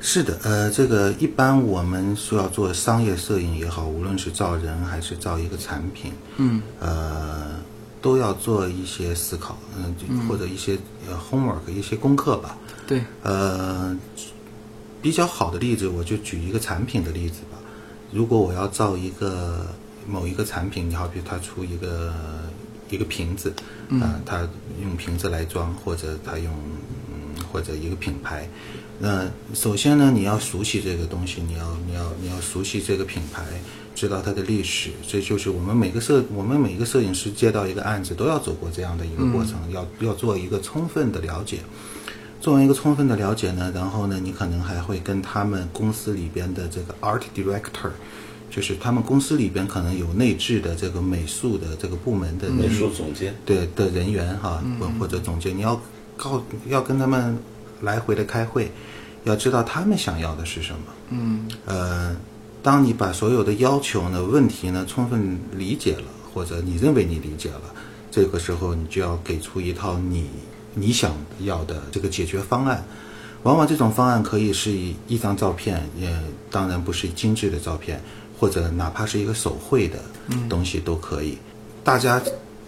[0.05, 7.55] 是的，呃，这个一般我们说要做商业摄影也好，无论是造人还是造一个产品，嗯，呃，
[8.01, 12.57] 都要做一些思考，嗯、就或者一些呃 homework 一些功课吧。
[12.85, 13.97] 对，呃，
[15.01, 17.57] 比较好的例子，我就举一个产品的例子吧。
[18.11, 19.65] 如果我要造一个
[20.05, 22.13] 某一个产品，你好比它出一个
[22.89, 23.53] 一个瓶子，
[24.01, 24.45] 啊、它
[24.81, 27.02] 用瓶子来装，或者它用嗯
[27.53, 28.49] 或者一个品牌，
[28.99, 33.43] 那首先呢，你要熟悉这个东西，你要你要你要熟悉这个品牌，
[33.93, 41.59] 知道它的历史，这就是我们每个摄我们每一个摄影师接到一个案子都要走过这样的一个过程，要要做一个充分的了解。
[42.41, 47.91] 做完一个充分的了解呢，然后呢，你可能还会跟他们公司里边的这个 art director，
[48.49, 55.79] 就是他们公司里边可能有内置的这个美术的这个部门的美术总监，对的人员哈，或或者总监，你要
[56.15, 57.37] 告要跟他们
[57.81, 58.71] 来回的开会，
[59.23, 60.79] 要知道他们想要的是什么。
[61.09, 62.15] 嗯呃，
[62.61, 67.61] 当你把所有的要求呢、问题呢充分理解了，或者你认为你理解了，
[68.09, 70.29] 这个时候你就要给出一套你
[70.73, 72.83] 你想要的这个解决方案。
[73.43, 76.17] 往往这种方案可以是一一张照片，也
[76.49, 78.01] 当然不是精致的照片，
[78.39, 79.99] 或者哪怕是一个手绘的
[80.47, 81.37] 东西都可以。
[81.83, 82.21] 大家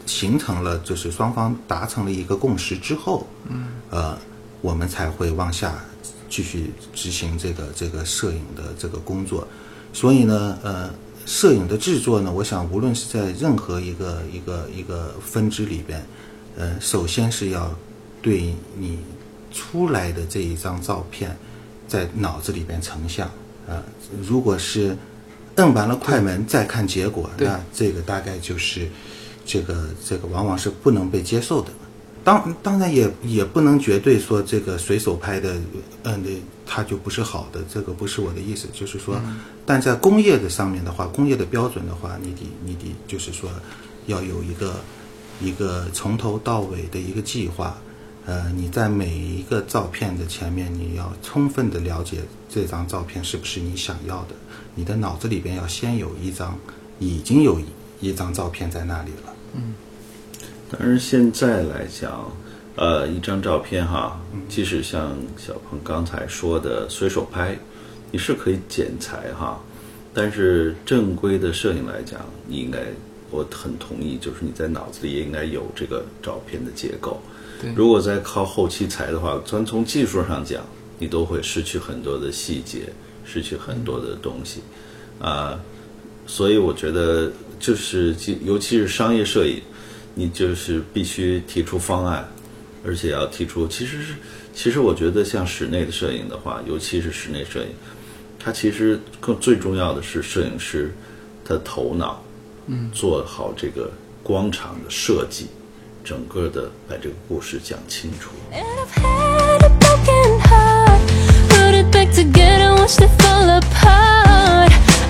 [0.05, 4.17] 形成了，就是双方达成了一个共识之后，嗯，呃，
[4.61, 5.83] 我们才会往下
[6.29, 9.47] 继续执行这个这个摄影的这个工作。
[9.93, 10.89] 所以呢，呃，
[11.25, 16.05] 摄影的制作呢，我想无论是在任何一个一个一个分支里边，
[16.55, 17.73] 呃，首先是要
[18.21, 18.99] 对你
[19.51, 21.35] 出来的这一张照片，
[21.87, 23.29] 在脑子里边成像。
[23.67, 23.81] 呃，
[24.21, 24.95] 如果是
[25.55, 28.87] 摁完了快门再看结果，那这个大概就是
[29.45, 31.69] 这个这个往往是不能被接受的。
[32.23, 35.53] 当当然也也不能绝对说这个随手拍的，
[36.01, 36.31] 嗯，那
[36.65, 39.21] 它就不是好的，这个不是我的意思，就是说，
[39.63, 43.47] 但在工业的上面的话，工业的标准的话，你得你得就是说，
[44.07, 44.77] 要有一个
[45.39, 47.77] 一个从头到尾的一个计划，
[48.25, 54.33] 呃，你在每一个照片的前面，你要充分的了解这张照片是不是你想要的，
[54.73, 56.57] 你的脑子里边要先有一张，
[56.97, 57.65] 已经有一
[58.01, 59.34] 一张照片在那里了。
[60.71, 62.31] 但是现在来讲，
[62.75, 67.57] 呃，一张照片哈，即使像小鹏刚才说的随手拍，
[68.11, 69.59] 你是可以剪裁哈，
[70.13, 72.79] 但是正规的摄影来讲，你应该，
[73.29, 77.21] 我很同意，就是你在脑子里也应该有这个照片的结构。
[77.61, 77.71] 对。
[77.75, 80.61] 如果再靠后期裁的话，咱从技术上讲，
[80.99, 82.89] 你都会失去很多的细节，
[83.23, 84.61] 失去很多的东西，
[85.19, 85.59] 啊、
[86.25, 89.61] 所以我觉得就是其尤其是商业摄影，
[90.13, 92.27] 你就是必须提出方案，
[92.85, 94.13] 而且要提出，其实是
[94.53, 97.67] 其实我觉得像室内的摄影的话，尤其是室内摄影，
[98.39, 100.93] 它其实更最重要的是摄影师
[101.43, 102.23] 的头脑，
[102.67, 103.91] 嗯，做好这个
[104.23, 105.47] 光场的设计，
[106.03, 108.31] 整个的把这个故事讲清楚。
[108.51, 108.63] And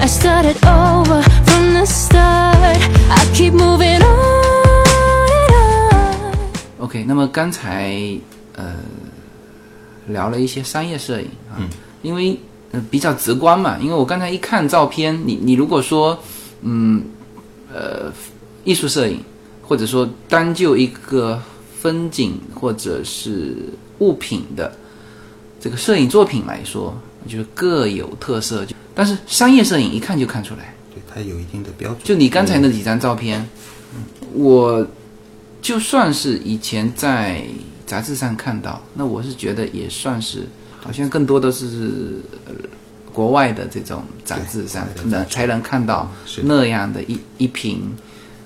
[0.01, 2.77] I started over from the start.
[3.09, 4.85] I keep moving on
[5.49, 6.37] and on.
[6.79, 7.95] OK，那么刚才
[8.55, 8.75] 呃
[10.07, 11.27] 聊了一些商业摄影，
[11.57, 11.67] 嗯、
[12.01, 12.39] 因为
[12.71, 16.17] 呃比较直观嘛，因为我刚才一看照片，你你如果说
[16.61, 17.03] 嗯
[17.73, 18.11] 呃
[18.63, 19.23] 艺术摄影，
[19.63, 21.41] 或者说单就一个
[21.81, 23.55] 风景或者是
[23.99, 24.71] 物品的。
[25.59, 26.95] 这个摄影作品来说，
[27.27, 30.73] 就是各有特色，就但是商业摄影一看就看出来。
[30.93, 31.99] 对，它有一定的标准。
[32.03, 33.45] 就你刚才那几张照片，
[34.33, 34.87] 我
[35.61, 37.43] 就算是以前在
[37.85, 40.47] 杂志上看到，那我是觉得也算是，
[40.79, 42.53] 好像更多的是呃
[43.11, 46.11] 国外的这种杂志上对国外的杂志能才能看到
[46.43, 47.81] 那样的一一瓶。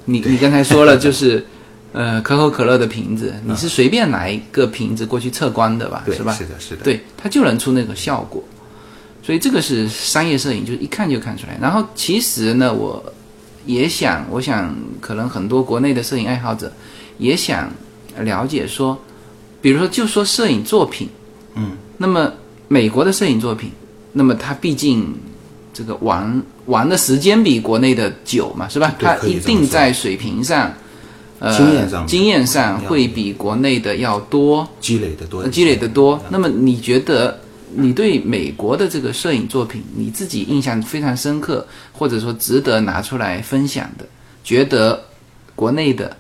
[0.06, 1.46] 你你刚才说了，就是
[1.94, 6.04] 呃可口可乐的瓶子， 你是随便拿一个瓶子过去测光的吧？
[6.08, 6.34] 是吧？
[6.34, 8.44] 是的是的对，它就能出那个效果。
[9.22, 11.58] 所以这个是商业摄影，就是一看就看出来。
[11.62, 13.04] 然后其实呢，我
[13.66, 16.72] 也想，我想可能很多国内的摄影爱好者
[17.18, 17.72] 也想
[18.20, 18.98] 了解说，
[19.62, 21.08] 比如说就说摄影作品，
[21.56, 22.32] 嗯，那么
[22.68, 23.72] 美国的摄影作品，
[24.14, 25.14] 那么它毕竟
[25.74, 28.96] 这个玩玩的时间比国内的久嘛，是吧？
[29.00, 30.74] 它一定在水平上。
[31.42, 36.22] 呃，经验上经验上会比国内的要多，积累的多积累的多。
[36.28, 37.40] 那么你觉得
[37.76, 44.06] 你对美国的这个摄影作品，你自己印象非常深刻，或者说值得拿出来分享的，
[44.44, 45.04] 觉得
[45.56, 46.16] 国内的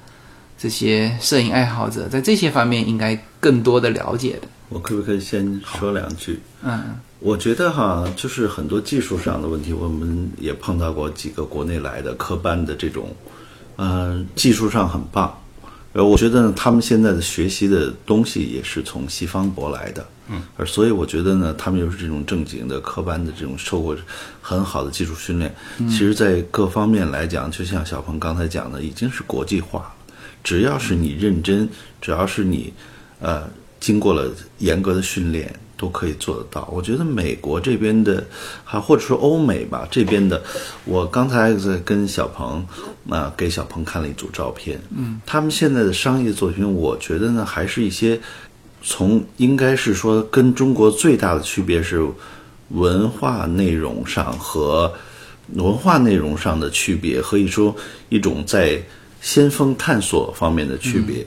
[0.58, 4.48] 这些摄影爱好者在这些方面应该更多的了解的？
[4.70, 6.40] 我可不可以先说两句？
[6.62, 13.10] 嗯，我觉得哈，就是很多技术上的问题，我们也碰到过几个国内来的科班的这种，
[13.78, 15.36] 嗯、技术上很棒。
[15.94, 23.98] 呃，我觉得呢，他们现在的学习的东西也是从西方舶来的，嗯，而所以我觉得呢，他们又是这种正经的科班的这种受过
[24.40, 25.54] 很好的技术训练，
[25.90, 29.94] 其实，在各方面来讲，就像小鹏刚才讲的，已经是国际化了。
[30.44, 31.68] 只要是你认真，
[32.00, 32.72] 只要是你，
[33.20, 33.50] 呃，
[33.80, 36.68] 经过了严格的训练，都可以做得到。
[36.72, 38.24] 我觉得美国这边的，
[38.66, 40.44] 还或者说欧美吧这边的，
[40.84, 42.64] 我刚才在跟小鹏，
[43.10, 48.20] 啊、给小鹏看了一组照片，嗯，他们现在的商业作品，我觉得呢，还是一些
[48.84, 52.06] 从应该是说跟中国最大的区别是
[52.70, 54.94] 文化内容上和
[55.54, 57.74] 文化内容上的区别，可以说
[58.10, 58.80] 一种在
[59.22, 61.26] 先锋探索方面的区别。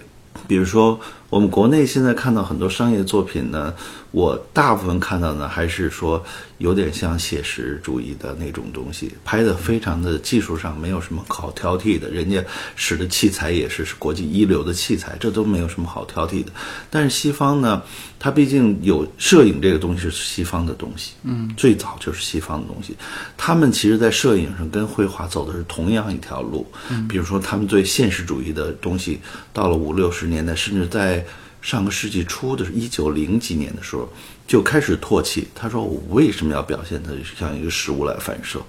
[0.49, 0.99] 比如说，
[1.33, 3.75] 我们国内现在看到很多商业作品呢，
[4.11, 6.23] 我大部分看到呢还是说
[6.59, 12.45] 有点像写实主义的那种东西，拍的非常的技术上没有什么好挑剔的，人家
[12.77, 16.53] 使的器材也是国际一流的器材，这都没有什么好挑剔的。
[16.91, 17.81] 但是西方呢，
[18.19, 22.95] 它毕竟有摄影这个东西是西方的东西，嗯，最早就是西方的东西。
[23.39, 26.71] 他们其实，在摄影上跟绘画走的是同样一条路。
[26.91, 29.19] 嗯，比如说，他们对现实主义的东西，
[29.51, 31.22] 到了五六十年代，甚至在
[31.63, 34.07] 上个世纪初的一九零几年的时候，
[34.47, 35.49] 就开始唾弃。
[35.55, 38.61] 他说：“我为什么要表现它像一个实物来反射？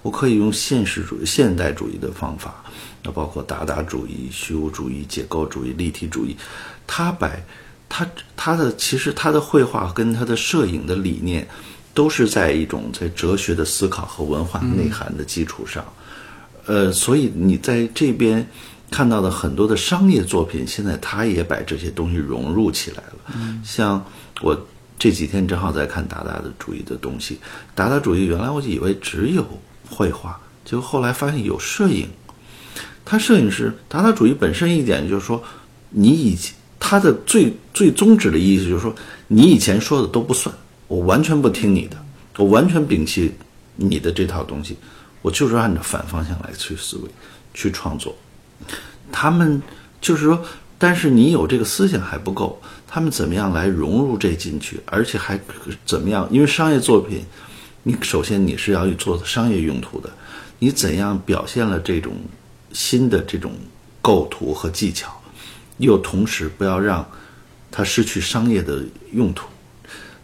[0.00, 2.64] 我可以用现实主义、现代主义的方法，
[3.04, 6.34] 那包括达达主义、虚无主义、解构主义、立体主义，
[6.86, 7.30] 他把
[7.88, 11.46] 他他的其实他的绘画跟他的摄影的理念，
[11.92, 15.84] 都是在一种在哲学的思考和文化内涵的基础上。
[16.64, 18.46] 呃，所以你在这边
[18.90, 23.34] 看到的很多的商业作品，现在他也把这些东西融入起来了。
[23.64, 24.04] 像
[24.40, 24.58] 我
[24.98, 27.38] 这几天正好在看达达的主义的东西，
[27.74, 29.46] 达达主义原来我以为只有
[29.88, 32.08] 绘画，结果后来发现有摄影。
[33.04, 35.42] 他摄影师达达主义本身一点就是说，
[35.90, 38.94] 你以前他的最最宗旨的意思就是说，
[39.26, 40.54] 你以前说的都不算，
[40.86, 41.96] 我完全不听你的，
[42.36, 43.32] 我完全摒弃
[43.76, 44.76] 你的这套东西，
[45.22, 47.08] 我就是按照反方向来去思维，
[47.54, 48.14] 去创作。
[49.10, 49.62] 他们
[50.00, 50.44] 就是说，
[50.78, 55.38] 但是你有这个思想还不够，他们怎么样来融入这进去，而且还
[55.84, 56.28] 怎么样？
[56.30, 57.24] 因为商业作品，
[57.82, 60.10] 你首先你是要去做商业用途的，
[60.58, 62.12] 你怎样表现了这种
[62.72, 63.52] 新的这种
[64.00, 65.10] 构图和技巧，
[65.78, 67.06] 又同时不要让
[67.70, 69.48] 它失去商业的用途。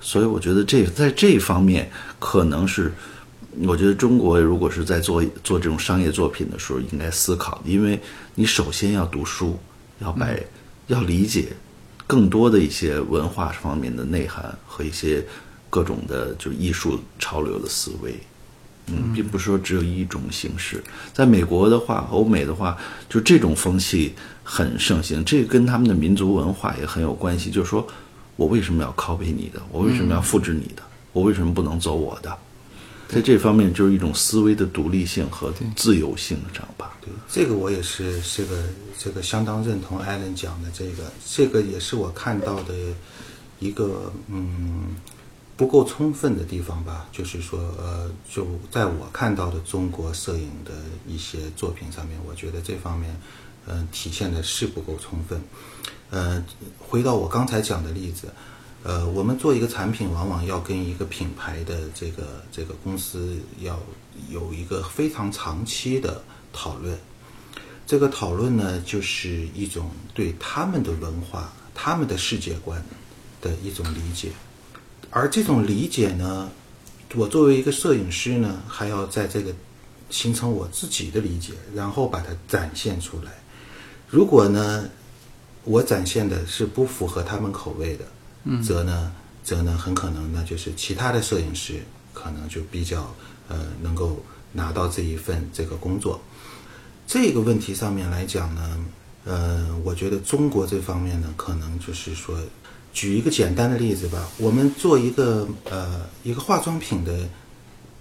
[0.00, 2.92] 所以我觉得这在这方面可能是，
[3.62, 7.98] 我觉得中国如果是在做做这种商业作品的时候，应该思考，因为
[8.34, 9.58] 你首先要读书，
[10.00, 10.28] 要把、
[10.88, 11.52] 要理解
[12.06, 15.24] 更多的一些文化方面的内涵和一些
[15.70, 18.14] 各种的就艺术潮流的思维。
[18.86, 20.82] 嗯，并不是说只有一种形式。
[21.12, 22.76] 在美国的话，欧美的话，
[23.08, 27.50] 就这种风气很盛行，这跟他们的民族文化也很有关系。
[27.50, 27.86] 就是说
[28.36, 29.62] 我为什么要 copy 你的？
[29.70, 30.82] 我为什么要复制你的？
[31.12, 32.36] 我为什么不能走我的？
[33.08, 36.96] 在这方面，就是一种思维的独立性和自由性，这样吧。
[37.00, 38.62] 对，这个我也是这个
[38.98, 42.74] 这个相当认同艾伦讲的这个，这个也是我看到的
[43.60, 44.96] 一个嗯
[45.56, 47.06] 不够充分的地方吧。
[47.12, 50.72] 就是说，呃，就在我看到的中国摄影的
[51.06, 53.14] 一些作品上面，我觉得这方面
[53.66, 55.40] 嗯、呃体现的是不够充分。
[56.10, 56.44] 呃，
[56.78, 58.28] 回到我刚才讲的例子，
[58.84, 63.80] 呃，我们做一个产品，往往要跟一个品牌的这个这个公司要
[64.28, 66.94] 有一个非常长期的讨论。
[67.86, 72.84] 这个讨论呢，就是一种对他们的文化、他们的世界观
[73.40, 74.32] 的一种理解，
[75.08, 76.50] 而这种理解呢，
[77.14, 79.54] 我作为一个摄影师呢，还要在这个
[80.10, 83.32] 形成我自己的理解，然后把它展现出来。
[84.10, 84.90] 如果呢，
[85.64, 88.04] 我展现的是不符合他们口味的，
[88.44, 93.14] 嗯，则呢，则呢，很可能呢，就是其他的摄影师可能就比较
[93.48, 96.20] 呃能够拿到这一份这个工作。
[97.06, 98.84] 这个问题上面来讲呢，
[99.24, 102.38] 呃，我觉得中国这方面呢，可能就是说，
[102.92, 107.18] 举一个简单的例子吧，我们做一个呃一个化妆品的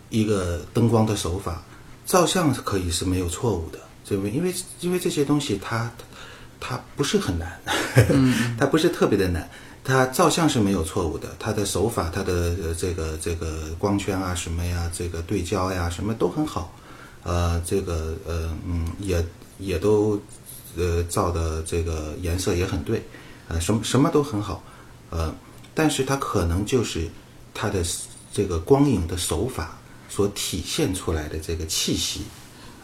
[0.10, 1.63] 一个灯光的手法，
[2.06, 4.32] 照相可以是没有错误的，对不对？
[4.32, 5.91] 因为因为这些东西它
[6.60, 7.60] 它不是很难，
[8.58, 9.49] 它不是特别的难。
[9.84, 16.74] 它照相是没有错误的，它的手法、它的呃这个这个光圈啊什么呀，这个对焦呀什么都很好，
[17.24, 19.26] 呃，这个呃嗯也
[19.60, 20.17] 也都
[20.78, 23.04] 呃照的这个颜色也很对，
[23.50, 24.63] 呃什么什么都很好，
[25.10, 25.36] 呃，
[25.76, 27.10] 但是它可能就是
[27.54, 27.84] 它的
[28.32, 32.22] 这个光影的手法所体现出来的这个气息，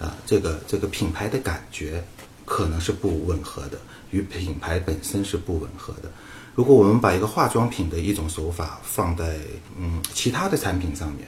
[0.01, 2.03] 啊、这个这个品牌的感觉
[2.43, 3.79] 可能是不吻合的，
[4.11, 6.11] 与品牌本身是不吻合的。
[6.59, 9.37] 如果我们把一个化妆品的一种手法放在
[9.79, 11.25] 嗯其他的产品上面，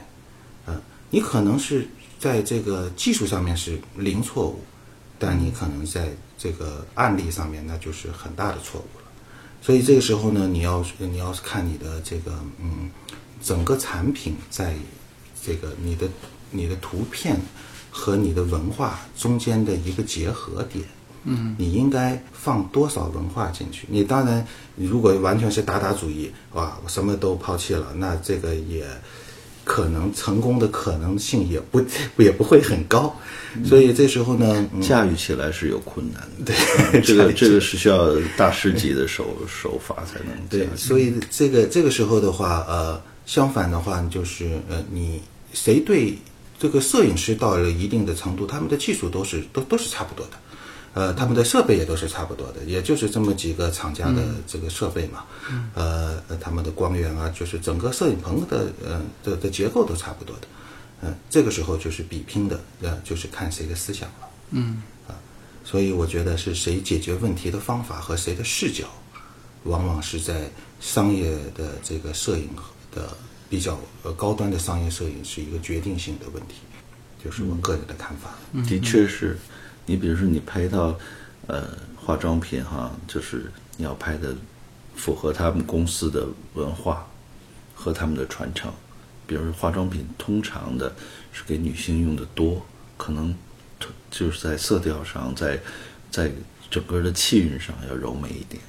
[0.66, 4.62] 嗯、你可能是在这个技术上面是零错误，
[5.18, 9.04] 但你可能在这个案例上面那就是很大的错误了。
[9.62, 12.90] 所以这个时候呢，你要你要是看你的这个嗯
[13.42, 14.74] 整个产品在
[15.42, 16.06] 这个你的
[16.50, 17.40] 你的图片
[17.90, 20.84] 和你的文化中间的一个结合点。
[21.24, 23.86] 嗯，你应该放多少文化进去？
[23.88, 28.84] 你当然，你如果完全是打打主意，哇，我什么都抛弃了，那这个也
[29.64, 31.80] 可能成功的可能性也不
[32.16, 33.14] 也不会很高。
[33.64, 36.52] 所以这时候呢，嗯、驾驭起来是有困难的。
[36.52, 36.56] 对
[37.04, 45.20] 这个这个是需要大师级的手手法才能对所以这个这个时候的话，呃，相反的话就是呃，你
[45.52, 46.16] 谁对
[46.58, 50.32] 这个摄影师到了一定的程度，他们的技术都是都都是差不多的，
[50.94, 55.24] 呃，他们的设备也都是差不多的，也就是这么几个厂家的这个设备嘛，
[55.74, 60.46] 呃，呃他们的光源啊，就是整个摄影棚的呃的的结构都差不多的，
[61.02, 64.28] 嗯、这个时候就是比拼的，呃，就是看谁的思想了。
[64.50, 64.82] 嗯。
[65.08, 65.16] 啊，
[65.64, 68.84] 所以我觉得是谁解决问题的方法和谁的视角，
[69.64, 70.50] 往往是在
[70.80, 72.48] 商业的这个摄影
[72.94, 73.16] 的
[73.48, 76.56] 比较呃高端的商业摄影是一个决定性的问题，
[77.24, 78.34] 就是我个人的看法。
[78.68, 79.38] 的确是，
[79.86, 80.96] 你比如说你拍一套
[81.46, 84.34] 呃化妆品哈，就是你要拍的
[84.94, 87.06] 符合他们公司的文化
[87.74, 88.72] 和他们的传承。
[89.26, 90.92] 比如说化妆品通常的
[91.32, 92.60] 是给女性用的多，
[92.96, 93.34] 可能
[94.10, 95.58] 就是在色调上，在
[96.10, 96.30] 在
[96.70, 98.62] 整个的气韵上要柔美一点。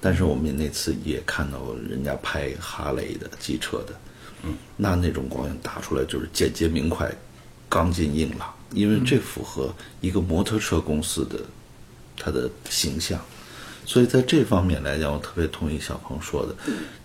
[0.00, 3.94] 但是我们那次也看到人家拍哈雷的机车的，
[4.42, 7.14] 嗯，那那种光影打出来就是简洁明快、
[7.68, 11.40] 刚劲硬朗，因为这符合一个摩托车公司的
[12.16, 13.20] 它的形象。
[13.84, 16.54] 所以在这方面来讲，我特别同意小鹏说的，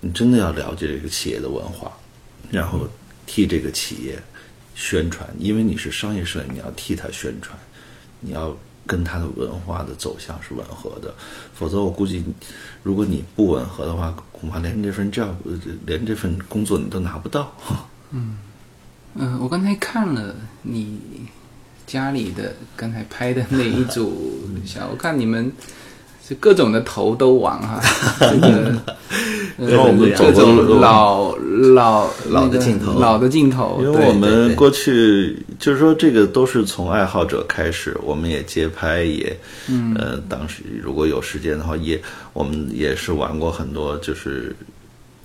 [0.01, 1.91] 你真的要了解这个企业的文化，
[2.51, 2.88] 然后
[3.26, 4.22] 替这个企业
[4.76, 7.57] 宣传，因为你是商业摄影，你要替它宣传，
[8.20, 8.55] 你要
[8.86, 11.11] 跟它的文化的走向是吻合的，
[11.55, 12.24] 否则我估计，
[12.84, 15.34] 如果你不吻合的话，恐怕连这份 job，
[15.88, 17.51] 连这份工作你都拿不到。
[18.11, 18.38] 嗯、
[19.39, 20.99] 我刚才看了你
[21.86, 25.52] 家里的刚才拍的那一组小，我看你们
[26.28, 27.80] 是各种的头都玩哈，
[28.20, 28.82] 这个
[29.58, 31.36] 因为我们各种老
[31.74, 33.00] 老老的那个镜头。
[33.00, 39.38] 老的镜头，因为对我们对过去就是说，这个都是从爱好者开始，我们也街拍，也，
[39.70, 42.02] 嗯，呃，当时如果有时间的话，也
[42.34, 44.54] 我们也是玩过很多，就是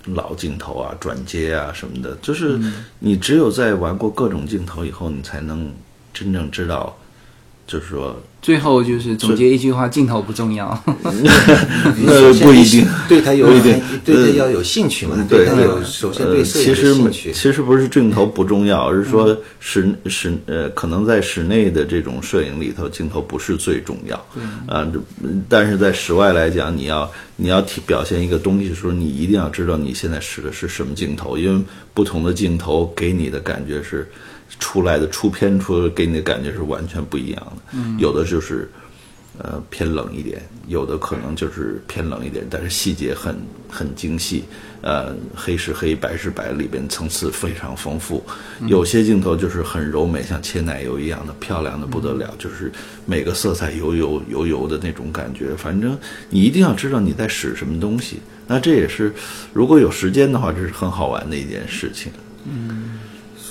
[0.05, 2.17] 老镜头啊、转接啊什么的。
[2.21, 2.57] 就是
[2.99, 5.69] 你只有在玩过各种镜头以后，你才能
[6.13, 6.97] 真正知道，
[7.67, 10.77] 就是说，最后就是总结一句话：镜头不重要。
[12.03, 12.85] 那不一定。
[13.07, 17.31] 对他有一定对他要有兴趣嘛，对他有首先对其实兴趣。
[17.31, 24.15] 其实不是镜头不重要，而是说室室呃，可能在室内的这种摄影里头，镜头不是最重要。
[24.67, 24.99] 啊，这
[25.47, 34.09] 但是在室外来讲，你要你要体表现一个东西的时候，你一定要知道你现在使的是什么镜头，因为不同的镜头给你的感觉是
[34.61, 37.77] 出来的出片出给你的感觉是完全不一样的。
[37.99, 38.71] 有的就是。
[39.37, 43.35] 呃，偏冷一点，有的可能就是偏冷一点，但是细节很
[43.67, 44.43] 很精细，
[44.81, 48.23] 呃，黑是黑，白是白，里边层次非常丰富。
[48.67, 52.71] 有些镜头就是很柔美，像切奶油一样的漂亮的不得了，就是
[53.05, 55.55] 每个色彩油油油油的那种感觉。
[55.55, 55.97] 反正
[56.29, 58.19] 你一定要知道你在使什么东西。
[58.45, 59.11] 那这也是
[59.53, 62.11] 如果有时间的话，这是很好玩的一件事情。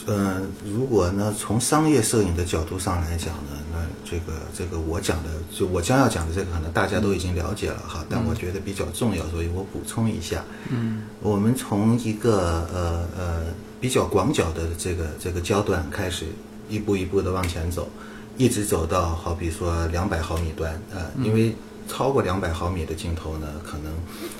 [0.07, 10.43] 呃，如果呢从商业摄影的角度上来讲呢，那这个这个我讲的，就我将要讲的这个，可能大家都已经了解了哈，但我觉得比较重要，所以我补充一下。
[10.71, 13.43] 嗯，我们从一个呃呃
[13.81, 16.27] 比较广角的这个这个焦段开始，
[16.69, 17.89] 一步一步的往前走，
[18.37, 21.55] 一直走到好比说两百毫米端，呃，因为
[21.91, 23.93] 超过两百毫米的镜头呢，可能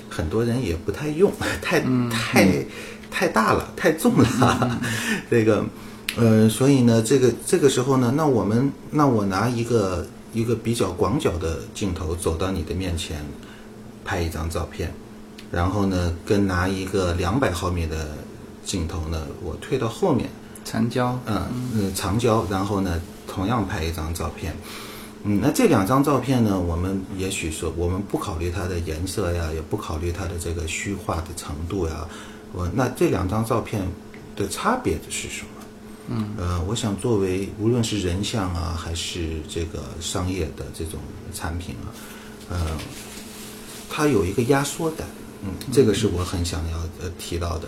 [0.09, 1.29] 很多人也不太用，
[1.61, 2.65] 太太
[3.11, 4.79] 太大了，太重了，
[5.29, 5.65] 这个，
[6.15, 13.21] 呃，所以呢，这个这个时候呢，那我们那我拿一个一个比较广角的镜头走到你的面前，
[14.05, 14.93] 拍一张照片，
[15.51, 18.15] 然后呢，跟拿一个两百毫米的
[18.63, 20.29] 镜头呢，我退到后面，
[20.63, 21.45] 长焦，嗯
[21.75, 24.55] 嗯，长焦，然后呢，同样拍一张照片。
[25.23, 32.07] 嗯，那这两张照片呢，我们也许说，我们不考虑它的颜色呀，也不考虑它的这个虚化的程度呀，
[32.53, 33.87] 我那这两张照片
[34.35, 35.47] 的差别是什么？
[36.07, 40.99] 嗯，呃，我想作为无论是人像啊，还是这个商业的这种
[41.33, 41.87] 产品啊，
[42.49, 42.77] 呃，
[43.89, 45.07] 它有一个压缩感，
[45.43, 47.67] 嗯，这个是我很想要呃提到的。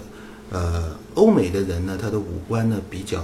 [0.50, 3.24] 呃，欧美的人呢，他的五官呢比较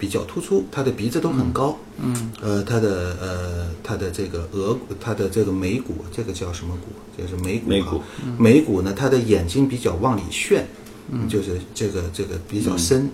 [0.00, 6.86] 比较突出，他的鼻子都很高，嗯，呃，他的呃他的这个额他的这个眉骨，这个叫什么骨？
[7.20, 8.02] 就是眉骨、啊，眉骨。
[8.38, 10.66] 眉骨呢，他的眼睛比较往里炫，
[11.10, 13.10] 嗯，就是这个这个比较深。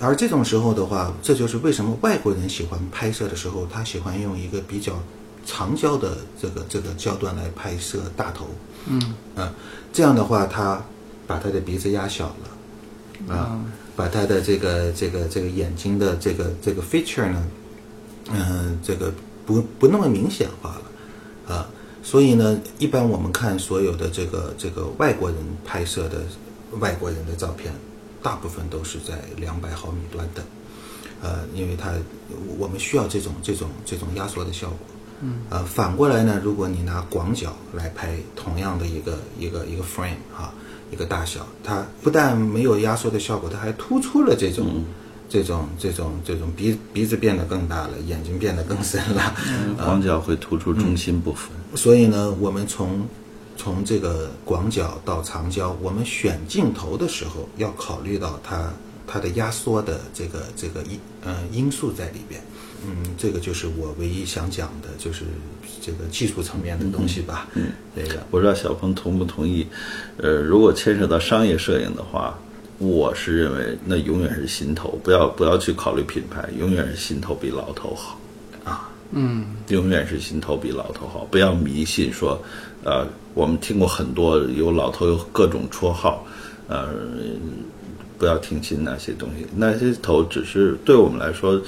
[0.00, 5.00] 而这种时候的话，这就是为什么外国人喜欢拍摄的时候，他喜欢用一个比较
[5.46, 8.46] 长焦的这个这个焦段来拍摄大头。
[8.86, 9.14] 嗯。
[9.36, 9.52] 啊
[9.92, 10.82] 这样的话，他
[11.24, 13.60] 把他的鼻子压小了，啊，
[13.96, 17.46] 把他的这个这个这个眼睛的这个这个 feature 呢，
[18.32, 19.12] 嗯、这个
[19.46, 21.68] 不不那么明显化了，啊，
[22.02, 26.22] 所以呢，一般我们看所有的这个这个外国人拍摄的
[26.80, 27.72] 外国人的照片，
[28.22, 30.42] 大部分都是在两百毫米端的，
[31.22, 31.92] 呃，因为它
[32.58, 34.78] 我们需要这种这种这种压缩的效果。
[35.20, 40.52] 嗯，呃，反过来呢，如果你拿广角来拍同样的一个一个一个 frame 哈、
[40.94, 44.84] 一个大小，它不但没有压缩的效果，它还突出了这种、
[45.28, 49.34] 这种这种这种鼻鼻子变得更大了，眼睛变得更深了。
[49.76, 51.50] 广角会突出中心部分。
[51.74, 53.04] 所以呢，我们从
[53.56, 58.72] 从这个广角到长焦，我们选镜头的时候要考虑到它
[59.04, 62.40] 它的压缩的这个这个因呃因素在里边。
[62.86, 65.24] 嗯，这个就是我唯一想讲的，就是
[65.80, 67.48] 这个技术层面的东西吧。
[67.54, 69.66] 嗯，这个不知道小鹏同不同意？
[70.18, 72.38] 呃，如果牵扯到商业摄影的话，
[72.78, 78.18] 我是认为那永远是新头，不要不要去考虑品牌，永远是新头比老头好
[78.64, 78.90] 啊。
[79.12, 82.42] 嗯，永远是新头比老头好，不要迷信说，
[82.82, 86.26] 呃，我们听过很多有老头有各种绰号，
[86.66, 86.88] 呃，
[88.18, 91.60] 不要听信那些东西，那些头只是对我们来说，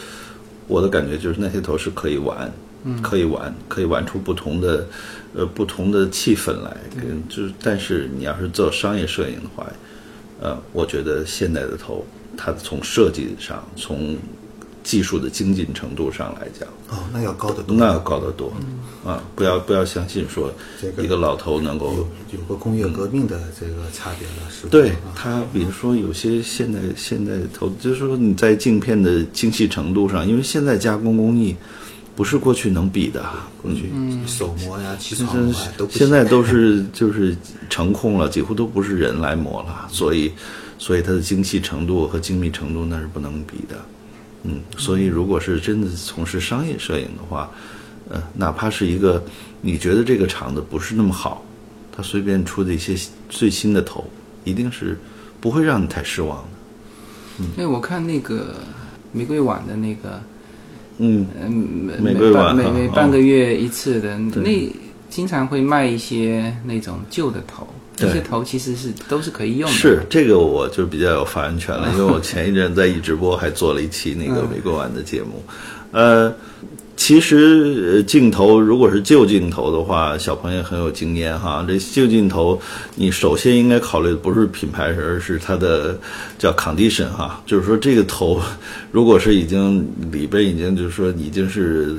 [0.66, 2.52] 我的感觉就是那些头是可以玩，
[3.02, 4.86] 可以玩，可以玩出不同的，
[5.34, 9.66] 呃，不同的气氛来，嗯，就是，但是你要是做商业摄影的话，
[10.40, 12.04] 呃，我觉得现在的头，
[12.36, 14.16] 它从设计上，从
[14.86, 17.76] 技术的精进程度上来讲，哦，那要高得多。
[17.76, 18.52] 那要高得多。
[19.04, 24.68] 啊，不要不要相信说这个一个老头能够有个工业革命的这个差别了，是吧？
[24.70, 31.54] 对他，比如说有些现在现在投，就是说你在镜片的精细程度上，因为现在加工工艺
[32.14, 33.24] 不是过去能比的，
[33.60, 33.90] 过去
[34.24, 37.36] 手磨呀、起就床啊是都现在都是就是
[37.68, 40.32] 成控了，几乎都不是人来磨了，所以
[40.78, 43.76] 所以它的精细程度和精密程度那是不能比的。
[44.44, 47.50] 嗯，所以如果是真的从事商业摄影的话，
[48.08, 49.22] 呃，哪怕是一个
[49.60, 51.44] 你觉得这个厂子不是那么好，
[51.90, 52.96] 他随便出的一些
[53.28, 54.04] 最新的头，
[54.44, 54.98] 一定是
[55.40, 57.44] 不会让你太失望的。
[57.56, 58.54] 因为我看那个
[59.12, 60.22] 玫瑰碗的那个，
[60.98, 64.72] 嗯，嗯，每玫瑰碗每每半个月一次的，那
[65.10, 67.66] 经常会卖一些那种旧的头，
[67.96, 69.74] 这些头其实是都是可以用的。
[69.76, 75.42] 是这个我就比较有发言权了，因为我前一阵在一直播还做了一期那个嗯美国玩的节目，
[75.90, 76.32] 呃。
[76.98, 81.62] 其实呃镜头如果是旧镜头的话，小朋友很有经验哈。
[81.68, 82.58] 这旧镜头，
[82.94, 86.00] 你首先应该考虑的不是品牌，而是它的
[86.38, 88.40] 叫 condition 哈，就是说这个头
[88.90, 91.96] 如果是已经里边已经就是说已经是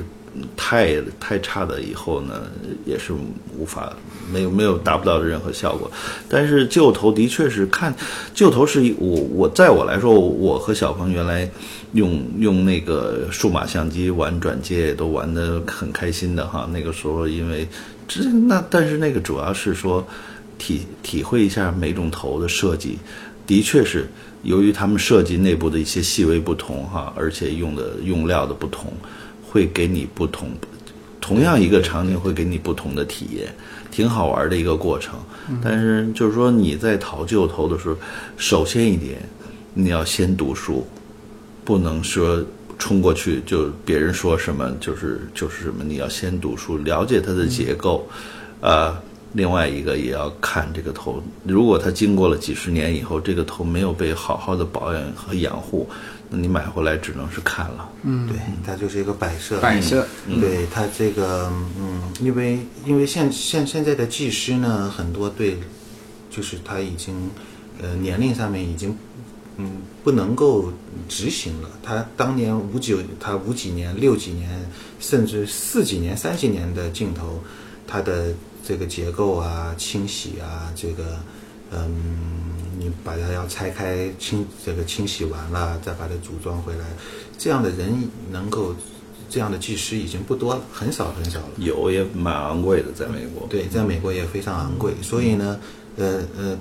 [0.56, 2.42] 太太差的以后呢，
[2.84, 3.12] 也是
[3.56, 3.92] 无法
[4.32, 5.90] 没有没有达不到任何效果。
[6.28, 7.94] 但是旧头的确是看
[8.34, 11.48] 旧头是我我在我来说，我和小鹏原来
[11.92, 16.68] 用用那个数码相机玩转接都玩得很开心的哈。
[16.72, 17.66] 那个时候因为
[18.06, 20.06] 这那但是那个主要是说
[20.58, 22.98] 体体会一下每种头的设计，
[23.46, 24.08] 的确是
[24.42, 28.92] 由于他们设计内部的一些细微不同哈，而且用的用料的不同，
[29.50, 30.50] 会给你不同。
[31.20, 33.54] 同样一个场景会给你不同的体验，
[33.90, 35.18] 挺好玩的一个过程。
[35.62, 37.96] 但是就是说你在淘旧头的时候，
[38.36, 39.18] 首先一点，
[39.74, 40.86] 你要先读书，
[41.64, 42.42] 不能说
[42.78, 48.08] 冲过去就别人说什么就是就是什么，你要先读书，了解它的结构，
[48.60, 48.96] 呃。
[49.32, 55.86] 另外一个也要看这个头，如果它经过了几十年以后，这个头没有被好好的保养和养护，
[56.30, 57.88] 那你买回来只能是看了。
[58.04, 59.60] 嗯对，它就是一个摆设。
[59.60, 60.06] 摆设，
[60.40, 65.58] 对它这个，嗯，因为因为现现现在的技师呢，很多对，
[66.30, 67.30] 就是他已经，
[67.82, 68.96] 呃，年龄上面已经，
[69.56, 70.72] 嗯，不能够
[71.08, 71.68] 执行了。
[71.82, 74.48] 他当年五九，他五几年、六几年，
[75.00, 77.38] 甚至四几年、三几年的镜头，
[77.86, 78.32] 它的
[78.68, 81.18] 这个结构啊、清洗啊，这个，
[81.70, 81.88] 嗯，
[82.78, 86.84] 你把它要拆开清这个清洗完了，再把它组装回来，
[87.38, 88.74] 这样的人能够。
[89.30, 91.50] 这样的技师已经不多了，很少很少了。
[91.58, 93.46] 有也蛮昂贵的，在美国。
[93.46, 95.60] 对，在美国也非常昂贵，所以呢，
[95.98, 96.58] 呃呃，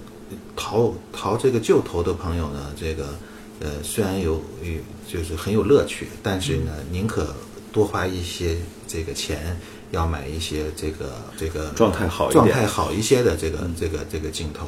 [0.53, 3.15] 淘淘这个旧头的朋友呢，这个
[3.61, 7.33] 呃虽然有有就是很有乐趣，但是呢，宁可
[7.71, 9.57] 多花一些这个钱，
[9.91, 14.67] 要买一些这个这个状态好状态好一些的这个这个这个镜头。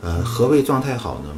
[0.00, 1.34] 呃，何谓状态好呢？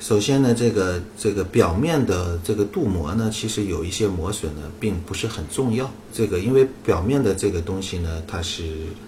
[0.00, 5.90] 首先呢，这个这个表面的这个镀膜呢，其实有一些磨损呢，并不是很重要。
[6.10, 8.62] 这个因为表面的这个东西呢，它是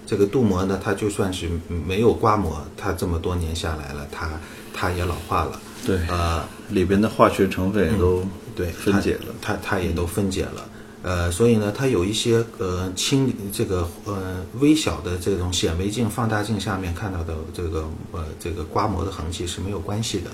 [0.06, 4.30] 这个镀膜呢，它就算是没有刮膜，它这么多年下来了，它
[4.74, 5.58] 它也老化了。
[5.86, 8.22] 对呃，里边的化学成分也都
[8.54, 9.34] 对分解了。
[9.40, 10.68] 它它它也都分解了。
[11.02, 20.30] 呃，所以呢，它有一些呃轻这个呃微小的这种显微镜、放大镜下面看到的这个呃这个刮磨的痕迹是没有关系的。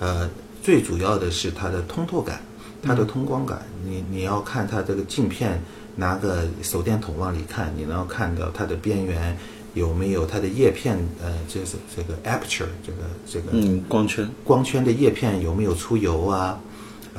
[0.00, 0.28] 呃，
[0.62, 2.40] 最主要的是它的通透感，
[2.82, 3.62] 它的通光感。
[3.84, 5.62] 你你要看它这个镜片，
[5.94, 9.38] 拿个手电筒往里看，你能够看到它的边缘
[9.74, 14.28] 有没有它的叶片，呃，就是这个 aperture 这个这个嗯，光圈。
[14.42, 16.58] 光圈的叶片有没有出油啊？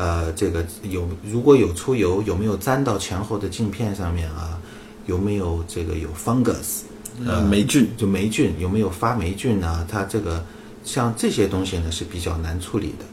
[0.02, 4.60] 呃，这个有如果有出油，有没有粘到前后的镜片上面啊？
[5.06, 6.82] 有没有这个有 fungus？
[7.24, 7.88] 呃，霉菌。
[7.98, 9.86] 就霉菌有没有发霉菌啊？
[9.88, 10.44] 它这个
[10.84, 13.06] 像这些东西呢是比较难处理的。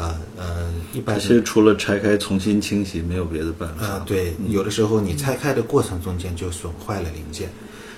[0.00, 3.84] 呃呃，一般这些除了拆开重新清洗，没有别的办法。
[3.84, 7.50] 呃，对，有的时候你拆开的过程中间就损坏了零件，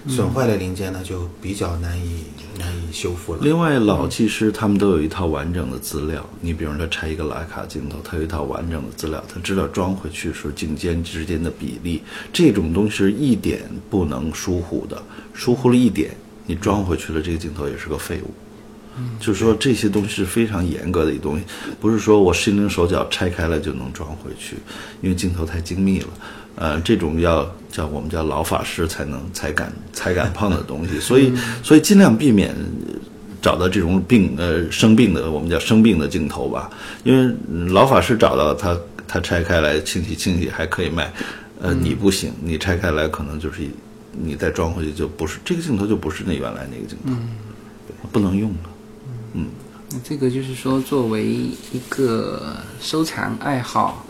[0.09, 2.25] 损坏了零件呢就比较难以
[2.59, 3.41] 难以修复了。
[3.43, 6.25] 另外，老技师他们都有一套完整的资料。
[6.41, 15.03] 你比如说拆一个徕卡镜头，他有一套完整的资料，他知道装回去时候镜间之间的比例，这种东西是一点不能疏忽的。
[15.35, 16.11] 疏忽了一点，
[16.47, 18.31] 你装回去了，这个镜头也是个废物。
[19.19, 21.45] 就是说这些东西是非常严格的一东西，
[21.81, 24.57] 不是说我心灵手脚拆开了就能装回去，
[25.01, 26.09] 因为镜头太精密了。
[26.61, 31.33] 呃，这种要叫我们叫老法师才能才敢才敢碰的东西，所以
[31.63, 32.55] 所以尽量避免
[33.41, 36.71] 找到这种病呃生病的我们叫生病的镜头吧，
[37.03, 41.11] 因为嗯老法师找到他他拆开来清洗清洗还可以卖，
[41.63, 43.63] 呃，你不行，你拆开来可能就是
[44.13, 47.13] 你再装回去就不是这个镜头就不是那原来那个镜头，
[48.13, 48.71] 不能用了。
[49.93, 54.07] 那这个就是说，作为一个收藏爱好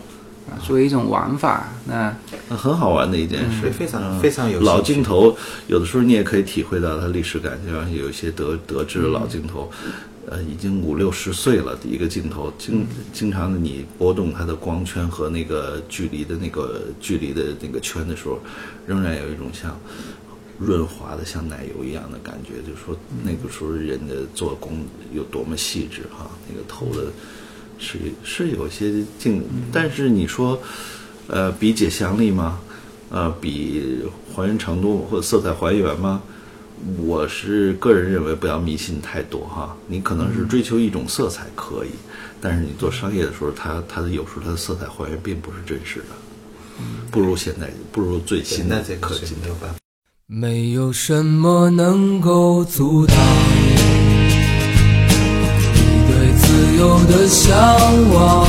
[0.59, 2.15] 作为一种玩法，那
[2.49, 4.19] 那很好玩的一件事，对非常嗯。
[4.19, 5.35] 非常有老镜头，
[5.67, 9.71] 有的时候你也可以体会到它历史感，就像有一些德德制的老镜头，
[10.27, 18.39] 呃，已经五六十岁了的一个镜头，经经常的你拨动它的光圈和那个距离的那个距离的那个圈的时候，
[18.85, 19.77] 仍然有一种像
[20.59, 27.11] 润滑的像奶油一样的感觉，就是说那个时候人的做工有多么细致哈，那个头的
[27.81, 30.57] 是是有些镜，但是你说，
[31.27, 32.59] 呃，比解像力吗？
[33.09, 34.03] 呃，比
[34.33, 36.21] 还原程度或者色彩还原吗？
[36.97, 41.89] 我是个人认为不要迷信太多哈，你可能是追求一种色彩可以，
[42.39, 46.15] 但是你做商业的时候，它它的有时候它的色彩还原并不是真实的，
[47.11, 49.75] 不如现在不如最新的那这个是科技没有办法。
[50.25, 53.15] 没有什么能够阻挡
[56.81, 57.55] 有的向
[58.11, 58.43] 往。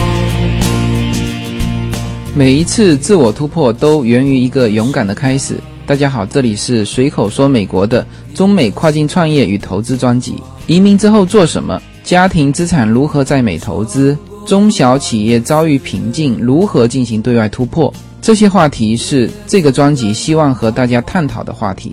[2.35, 5.61] 每一次自我突破都源于一个勇敢的开始。
[5.85, 10.37] 大家好，这里是随口说美国的中美跨境创业与投资专辑。
[10.67, 11.79] 移民之后做什么？
[12.03, 14.17] 家庭资产如何在美投资？
[14.47, 17.93] 中小企业遭遇瓶颈，如何进行对外突破？
[18.23, 21.93] 这些话题是这个专辑希望和大家探讨的话题。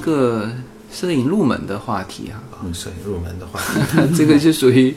[0.00, 0.50] 个
[0.92, 4.94] 摄影入门的话题啊、嗯，摄影入门的话题， 这个就属于，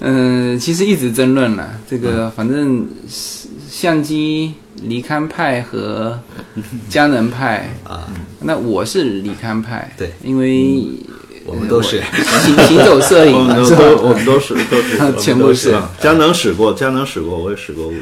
[0.00, 1.70] 嗯、其实一直争论了。
[1.88, 2.86] 这个反正
[3.68, 4.52] 相机
[4.82, 6.18] 离刊派和
[6.88, 8.08] 佳能派啊，
[8.40, 10.12] 那我是离刊派，对。
[10.22, 10.84] 因为
[11.44, 11.98] 我们都是。
[11.98, 12.04] 呃
[12.40, 13.78] 行行走摄影我们嘛，是吧？
[13.80, 15.70] 都都我们都是都是 全部是。
[15.70, 15.90] 啊。
[16.00, 17.94] 佳能使过，佳能使过，我也使过五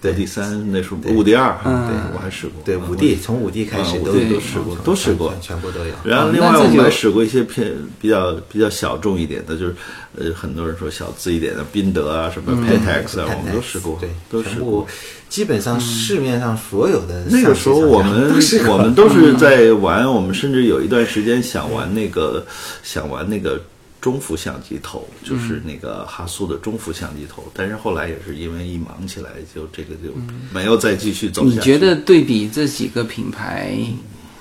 [0.00, 0.12] 对。
[0.12, 1.86] 第三，那时候五 D 二，嗯。
[1.86, 5.94] 对我还使过，对五 D 从五 D 开始啊都都试过都试过全全部都有。
[6.04, 9.74] 然后哦另外我们还使过一些偏比较比较小众一点的，就是
[10.18, 14.86] 呃很多人说小资一点的宾得啊，什么 Pentax 啊，我们都试过，对，都试过。
[15.28, 18.32] 基本上市面上所有的那个时候我们
[18.68, 22.46] 我们都是在玩，我们甚至有一段时间想玩那个
[22.84, 23.60] 想玩那个
[24.06, 30.14] 中幅相机头，就是那个哈苏的中幅相机头，但是后来也是因为一忙起来，就这个就
[30.52, 31.56] 没有再继续走下去。
[31.56, 33.76] 你觉得对比这几个品牌，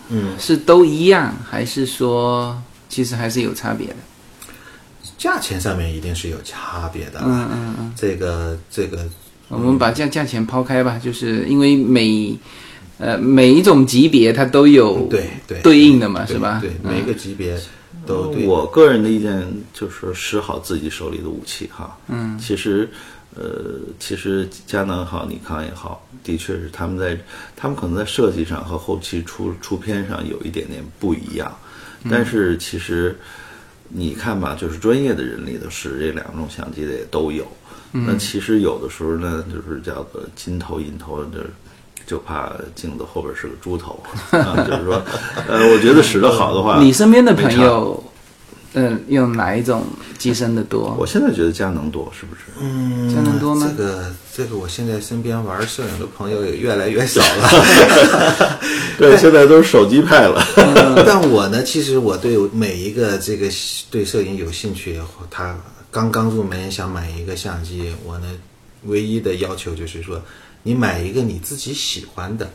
[0.10, 2.56] 嗯，是都一样，还是说
[2.90, 3.96] 其实还是有差别的？
[5.18, 7.22] 价钱上面一定是有差别的。
[7.26, 7.94] 嗯嗯嗯。
[7.96, 9.04] 这个这个
[9.48, 12.38] 我们把价价钱抛开吧，就是因为每
[13.00, 16.60] 呃每一种级别它都有对对对应的嘛，是吧？
[16.62, 17.60] 对，嗯每个级别
[18.06, 18.46] 都对。
[18.46, 21.98] 我个人的意见就是使好自己手里的武器哈。
[22.08, 22.90] 嗯，其实，
[23.36, 27.18] 呃，其实佳能也好，尼康也好，的确是他们在
[27.56, 31.54] 他们可能在设计上和后期出出片上有一点点不一样，
[32.10, 33.18] 但是其实
[33.90, 37.46] 你看吧，就是专业的人里头使这两种相机的也都有。
[37.92, 41.50] 那其实有的时候呢，就是叫做金头银头，就是
[42.06, 44.02] 就怕镜子后边是个猪头
[44.32, 44.56] 啊。
[44.68, 45.02] 就是说，
[45.48, 48.04] 呃，我觉得使得好的话， 你身边的朋友，
[48.74, 49.86] 嗯、用哪一种
[50.18, 50.96] 机身的多？
[51.00, 52.42] 我现在觉得佳能多，是不是？
[52.60, 57.50] 嗯，佳能多吗这个这个，我现在身边玩摄影的朋友也越来越少了。
[59.00, 60.46] 对，现在都是手机派了。
[61.06, 63.48] 但我呢，其实我对每一个这个
[63.90, 65.00] 对摄影有兴趣，
[65.30, 65.56] 他
[65.92, 68.28] 刚刚入门想买一个相机，我呢
[68.84, 70.22] 唯一的要求就是说，
[70.68, 72.50] 你买一个你自己喜欢的，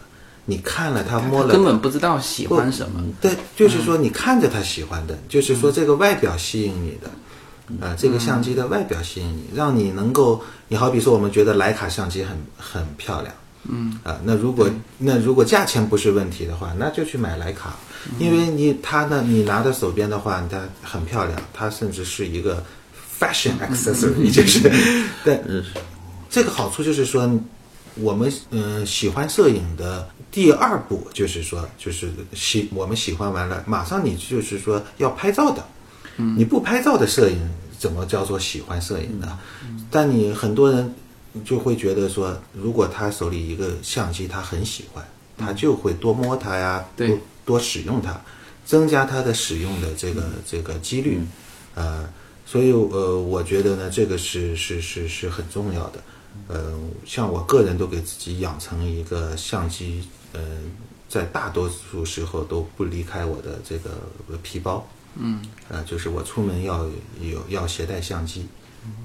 [0.45, 3.01] 你看了它摸了根本不知道喜欢什么。
[3.21, 13.33] 对，就是说你看着他喜欢的，就是说这个外表吸引你的，啊、这个相机的外表吸引你，让你能够，你好比说我们觉得徕卡相机很很漂亮，
[13.69, 17.77] 嗯，啊、那如果那如果价钱不是问题的话，那就去买徕卡，
[18.19, 22.61] 因为你它呢，你拿在手边的话，它很漂亮，它甚至是一个
[23.21, 24.69] fashion accessory，就是，
[25.23, 25.41] 对，
[26.29, 27.31] 这个好处就是说，
[27.95, 35.65] 我们嗯、呃喜欢摄影的第二步就是说，就是喜我们喜欢完了，马上你就是说要拍照的，
[36.17, 39.39] 你不拍照的摄影怎么叫做喜欢摄影呢？
[39.91, 40.95] 但你很多人
[41.45, 45.05] 就会觉得说，如果他手里一个相机，他很喜欢，
[45.37, 48.21] 他就会多摸它呀，对多多使用它，
[48.65, 51.21] 增加它的使用的这个这个几率，
[51.75, 52.09] 呃，
[52.47, 56.01] 所以呃，我觉得呢，这个是是是是很重要的。
[56.49, 56.73] 呃，
[57.07, 60.03] 像我个人都给自己养成一个相机，
[60.33, 60.41] 呃，
[61.09, 63.91] 在大多数时候都不离开我的这个
[64.43, 64.87] 皮包。
[65.17, 66.85] 嗯，呃，就是我出门要
[67.21, 68.47] 有要携带相机。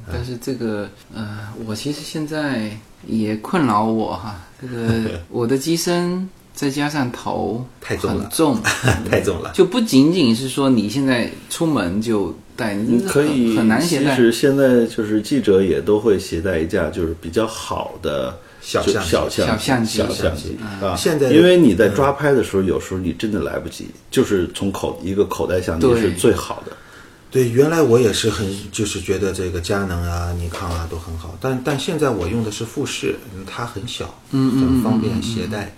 [0.09, 2.71] 但是这个呃，我其实现在
[3.05, 8.61] 也困扰我哈，这个 我的机身再加上头太重了很重，
[9.11, 9.51] 太重了。
[9.53, 14.21] 就不仅仅是说你现在出门就带，你可以很很难携带其。
[14.21, 20.95] 实现在就是记者也都会携带一架就是比较好的小相机小相小相机小相机啊。
[20.95, 26.71] 现在因为你在抓拍的时候，有时候你真的来不及，就是从口一个口袋相机是最好的。
[27.29, 35.75] 对，原来我也是很就是觉得这个佳能啊、尼康啊都很好，但但现在我用的是富士，嗯它很小，嗯很方便携带。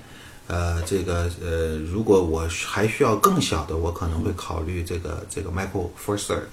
[0.47, 6.43] 呃，这个呃，如果我还需要更小的，我可能会考虑这个这个 Micro Third，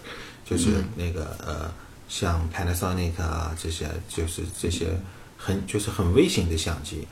[0.44, 1.72] 就是那个、呃，
[2.08, 4.88] 像 Panasonic 啊这些，就是这些
[5.38, 7.06] 很就是很微型的相机。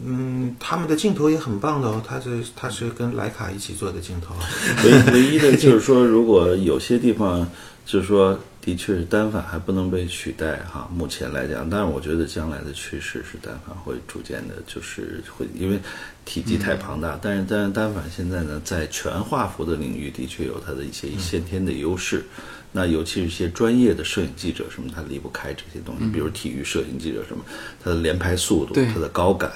[0.00, 4.32] 嗯，他们的镜头也很棒的哦，它是它是跟徕卡一起做的镜头。
[4.84, 7.44] 唯唯一的就是说，如果有些地方
[7.84, 10.88] 就是说，的确是单反还不能被取代哈。
[10.94, 15.80] 目前来讲，但是我觉得将来的趋势是单反会逐渐的，就是会因为
[16.28, 22.22] 体积太庞大，但是但是单反现在呢，在全画幅的领域的确有它的一些先天的优势。
[22.70, 27.42] 那尤其是一些专业的摄影记者什么，他离不开这些东西，比如体育摄影记者什么，
[27.82, 29.50] 他的连拍速度对，它的高感。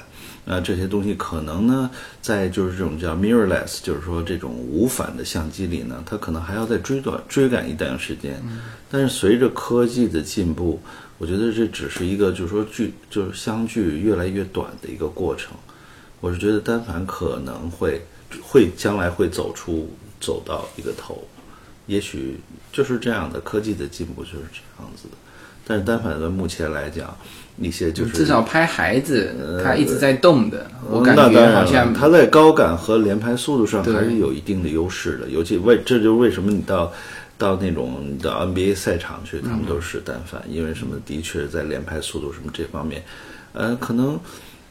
[0.46, 1.90] 那这些东西可能呢，
[2.22, 8.42] 在就是这种叫 mirrorless，就是说这种无反的相机里呢，它可能还要再追短追赶一段时间。
[8.90, 10.80] 但是随着科技的进步，
[11.18, 15.52] 我觉得这只是一个就是说距就是相距越来越短的一个过程。
[16.22, 18.00] 我是觉得单反可能会
[18.40, 21.22] 会将来会走出走到一个头，
[21.86, 22.38] 也许
[22.72, 25.16] 就是这样的科技的进步就是这样子的。
[25.66, 27.16] 但是单反的目前来讲，
[27.58, 36.92] 一些就是至少拍孩子，他一直在动的，我感觉好像他在高感和连拍速度上还是有一定的优势的，尤其为这就是为什么你到
[37.36, 40.96] 到那种你到 NBA 赛场去，他们都是单反，因为什么？
[41.04, 43.02] 的确在连拍速度什么这方面，
[43.52, 44.18] 呃，可能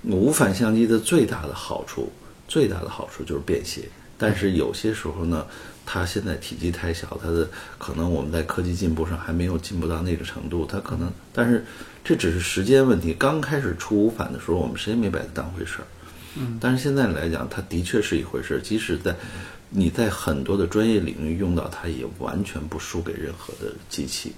[0.03, 2.11] 无反相机的最大的好处，
[2.47, 5.45] 最大的好处就是便携，但是有些时候呢。
[5.83, 7.45] 它现在体积太小，它的
[7.77, 11.65] 可能我们在科技进步上还没有进步到那个程度，它可能，但是
[12.03, 13.13] 这只是时间问题。
[13.17, 15.85] 刚开始出无反的时候，我们谁也没把它当回事儿。
[16.37, 18.61] 嗯，但是现在来讲，它的确是一回事儿。
[18.61, 19.13] 即使在
[19.69, 24.31] 你在很多的专业领域用到它，也完全不输给任何的机器。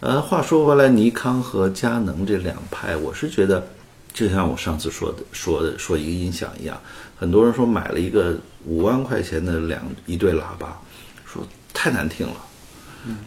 [0.00, 3.66] 呃，话说回来，尼康和佳能这两派，我是觉得，
[4.12, 6.80] 就像我上次说的说的说一个音响一样，
[7.18, 10.80] 很多人说买了一个五万块钱的两一对喇叭，
[11.24, 12.36] 说太难听了。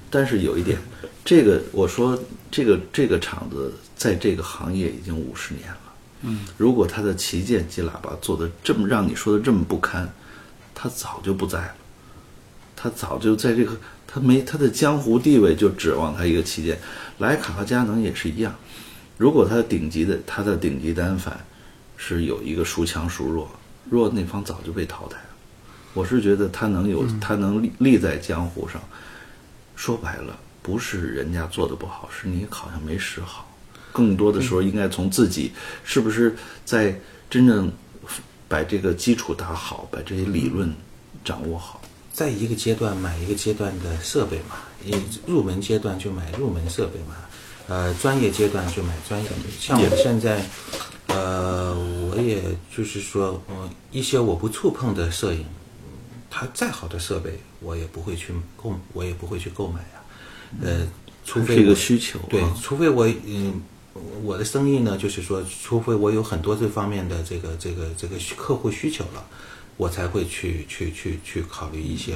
[0.09, 0.77] 但是有一点，
[1.25, 2.17] 这个我说
[2.49, 5.77] 这个这个厂子在这个行业已经五十年了。
[6.21, 10.09] 嗯，如果它的旗舰机喇叭做的这么让你说的这么不堪，
[10.73, 11.75] 它早就不在了。
[12.73, 13.75] 它早就在这个，
[14.07, 16.79] 它没它的江湖地位就指望它一个旗舰。
[17.19, 18.55] 徕卡和佳能也是一样，
[19.17, 21.39] 如果他的顶级的他的顶级单反
[21.97, 23.49] 是有一个孰强孰弱，
[23.89, 25.29] 弱那方早就被淘汰了。
[25.93, 28.81] 我是觉得他能有，他能立立在江湖上。
[29.77, 33.49] 说白了，不是人家做的不好，是你好像没使好。
[33.93, 35.51] 更多的时候，应该从自己
[35.85, 36.35] 是不是
[36.65, 36.93] 在
[37.29, 37.71] 真正
[38.49, 40.73] 把这个基础打好，把这些理论
[41.23, 41.81] 掌握好。
[42.11, 44.93] 在一个阶段买一个阶段的设备嘛，你
[45.25, 47.15] 入门阶段就买入门设备嘛，
[47.67, 49.35] 呃，专业阶段就买专业的。
[49.59, 50.45] 像我现在，
[51.07, 51.75] 呃，
[52.09, 52.43] 我也
[52.75, 55.45] 就是说，嗯，一些我不触碰的摄影，
[56.29, 60.03] 它再好的设备，我也不会去购，我也不会去购买呀、
[60.61, 60.87] 呃，
[61.25, 63.61] 除非是一个需求对啊，除非我嗯，
[64.23, 69.25] 我的生意呢，就是说，除非我有很多这方面的这个这个这个需客户需求了，
[69.77, 72.13] 我才会去去去去考虑一些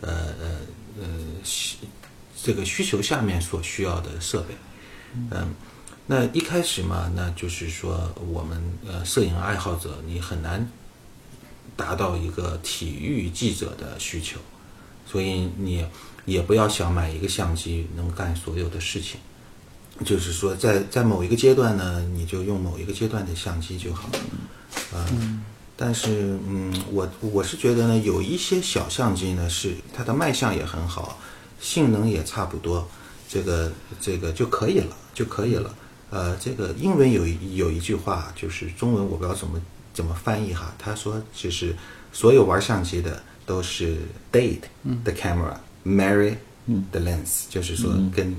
[0.00, 0.60] 呃呃
[1.00, 1.06] 呃
[1.44, 1.76] 需
[2.42, 4.54] 这个需求下面所需要的设备。
[5.14, 5.54] 嗯，
[6.06, 10.68] 那一开始嘛，那就是说我们呃摄影爱好者，你很难
[11.76, 14.38] 达到一个体育记者的需求，
[15.06, 15.86] 所以你
[16.24, 19.20] 也不要想买一个相机能干所有的事情。
[20.04, 24.96] 就是说在在某一个阶段呢，你就用某一个阶段的相机就好了。
[24.96, 25.04] 啊、
[25.76, 31.18] 但是嗯，我我是觉得呢，有一些小相机呢是它的卖相也很好，
[31.60, 32.88] 性能也差不多，
[33.28, 33.70] 这个
[34.00, 35.74] 这个就可以了，就可以了。
[36.10, 39.60] 呃，这个英文有一有一句话，就是中文我不知道怎么
[39.92, 41.76] 怎么翻译哈，他说就是
[42.12, 43.98] 所有玩相机的都是
[44.32, 44.60] date
[45.04, 45.54] the camera,
[45.84, 46.34] marry
[46.90, 48.34] the lens，、就是说跟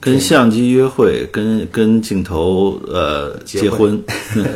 [0.00, 4.02] 跟相机约会，跟跟镜头呃结结婚，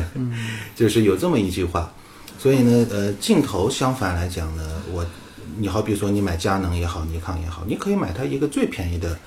[0.75, 1.93] 就是有这么一句话。
[2.39, 5.05] 所以呢，呃，镜头相反来讲呢，我
[5.61, 9.19] 你好比说你买佳能也好，尼康也好，你可以买它一个最便宜的、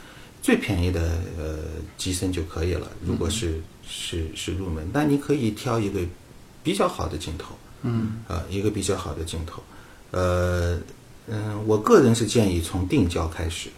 [0.42, 1.58] 最便宜的呃
[1.98, 2.88] 机身就可以了。
[3.06, 6.00] 如果是、是是入门，但你可以挑一个
[6.64, 9.62] 比较好的镜头，嗯，啊、一个比较好的镜头，
[10.12, 10.80] 呃，
[11.28, 13.70] 嗯，我个人是建议从定焦开始，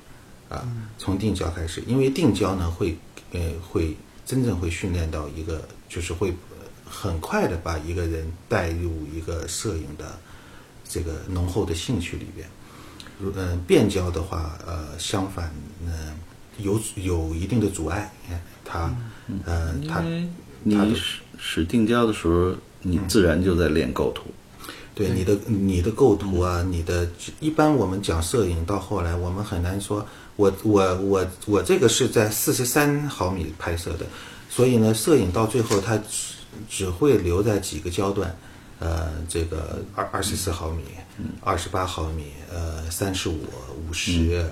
[0.49, 0.63] 啊，
[0.99, 2.95] 从定焦开始，因为定焦呢会
[3.31, 3.97] 呃会
[4.27, 10.19] 真正会训练到一个就是会呃很快的把一个人带入一个摄影的
[10.93, 12.47] 这个浓厚的兴趣里边。
[13.19, 15.45] 如嗯、变焦的话，呃，相反，
[15.85, 15.91] 呢、
[16.57, 18.93] 有有一定的阻碍，哎它，
[19.45, 20.03] 呃，它
[20.63, 24.25] 你它使使定焦的时候，你自然就在练构图。
[24.95, 34.05] 对你的你的构图啊，你的一般我们讲摄影到后来，我们很难说，我我我我这个是在四十三毫米拍摄的，
[34.49, 36.35] 所以呢，摄影到最后它只
[36.69, 38.35] 只会留在几个焦段，
[38.83, 40.83] 呃，这个二二十四毫米，
[41.41, 43.39] 二十八毫米，呃，三十五、
[43.87, 44.45] 五十。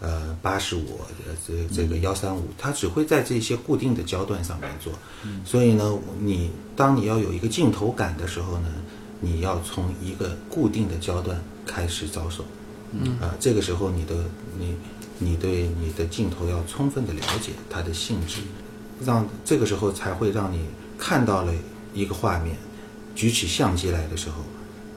[0.00, 4.92] 呃，八十五，呃，这这个幺三五，它只会在这些固定的焦段上面做，
[5.44, 8.68] 所以呢，你当你要有一个镜头感的时候呢，
[9.20, 12.44] 你要从一个固定的焦段开始着手，
[12.92, 14.14] 嗯，啊、这个时候你的
[14.56, 14.76] 你
[15.18, 18.42] 你对你的镜头要充分的了解它的性质，
[19.04, 20.64] 让这个时候才会让你
[20.96, 21.52] 看到了
[21.92, 22.56] 一个画面，
[23.14, 24.36] 举起相机来的时候，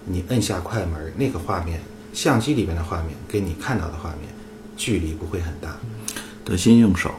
[0.06, 1.80] 你摁下快门，那个画面，
[2.14, 4.30] 相机里面的画面跟你看到的画面
[4.76, 5.76] 距离不会很大，
[6.44, 7.12] 得心应手，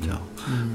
[0.00, 0.20] 这样。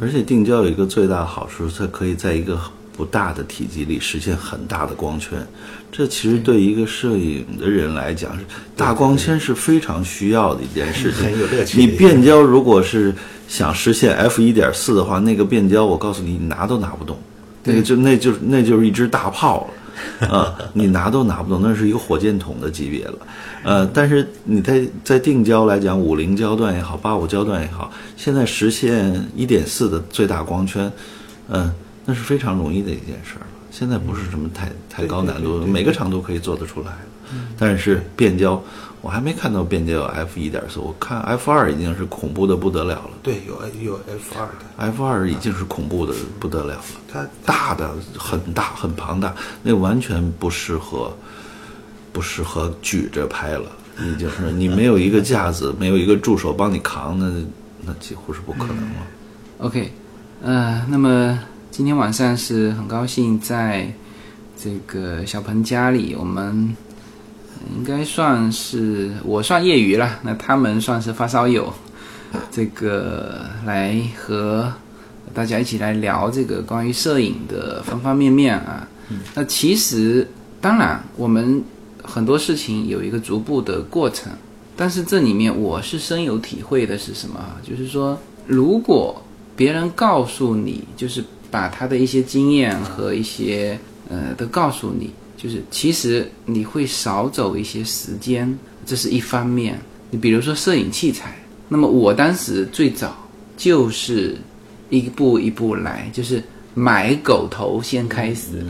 [0.02, 2.60] 而且定焦有一个最大的好处，它可以在一个
[2.92, 5.48] 不大的体积里实现很大的光圈。
[5.92, 8.44] 这其实对一个摄影的人来讲，是
[8.76, 11.24] 大光圈是非常需要的一件事情。
[11.32, 13.16] 很有乐趣你变焦如果是
[13.48, 17.18] 想实现 f 一点四的话，那个变焦我告诉你，你拿都拿不动，
[17.64, 19.74] 那个就那就是那就是一支大炮了。
[20.28, 23.16] 啊，你拿都拿不动，那是一个火箭筒的级别了。
[23.64, 30.92] 呃，但是你在在定焦来讲，五零焦段也好，八五焦段也好，现在实现一点四的最大光圈，
[31.50, 31.72] 嗯、
[32.06, 33.48] 那是非常容易的一件事儿了。
[33.70, 36.92] 现在不是什么太太高难度，每个长度可以做得出来。
[37.58, 38.62] 但是变焦，
[39.02, 46.84] 我还没看到变界有 f 一点四，我看 f 二已经是恐怖的不得了了对，有有 F 二的，，f 二已经是恐怖的不得了了。
[47.12, 49.34] 它大的很大很庞大，
[49.64, 51.12] 那完全不适合，
[52.14, 53.72] 不适合举着拍了。
[54.00, 57.30] 已经是你没有一个架子，没有一个助手帮你扛，那
[57.86, 59.08] 那几乎是不可能了。
[59.58, 59.92] OK，
[60.44, 61.40] 呃，那么
[61.70, 63.92] 今天晚上是很高兴在
[64.58, 66.76] 这个小鹏家里，我们
[67.76, 71.74] 应该算是我算业余了，那他们算是发烧友，
[72.52, 74.72] 这个来和
[75.34, 78.88] 大家一起来聊这个关于摄影的方方面面啊。
[79.34, 80.28] 那其实
[80.60, 81.64] 当然我们
[82.04, 84.32] 很多事情有一个逐步的过程，
[84.76, 87.40] 但是这里面我是深有体会的是什么？
[87.62, 89.22] 就是说，如果
[89.56, 93.78] 别人告诉你，就是把他的一些经验和一些
[94.10, 99.80] 呃都告诉你，就是其实你会少走一些时间，这是一方面。
[100.12, 101.34] 你比如说摄影器材，
[101.68, 103.18] 那么我当时最早
[103.58, 104.38] 就是
[104.90, 106.44] 一步一步来，就是
[106.76, 108.64] 买狗头先开始，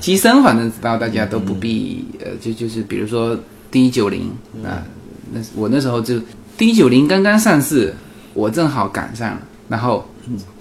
[0.00, 3.38] 机身反正知道大家都不必呃，就就是比如说
[3.70, 4.30] D 九零
[4.64, 4.86] 啊，
[5.30, 6.18] 那我那时候就
[6.56, 7.94] D 九零刚刚上市，
[8.32, 10.08] 我正好赶上了，然后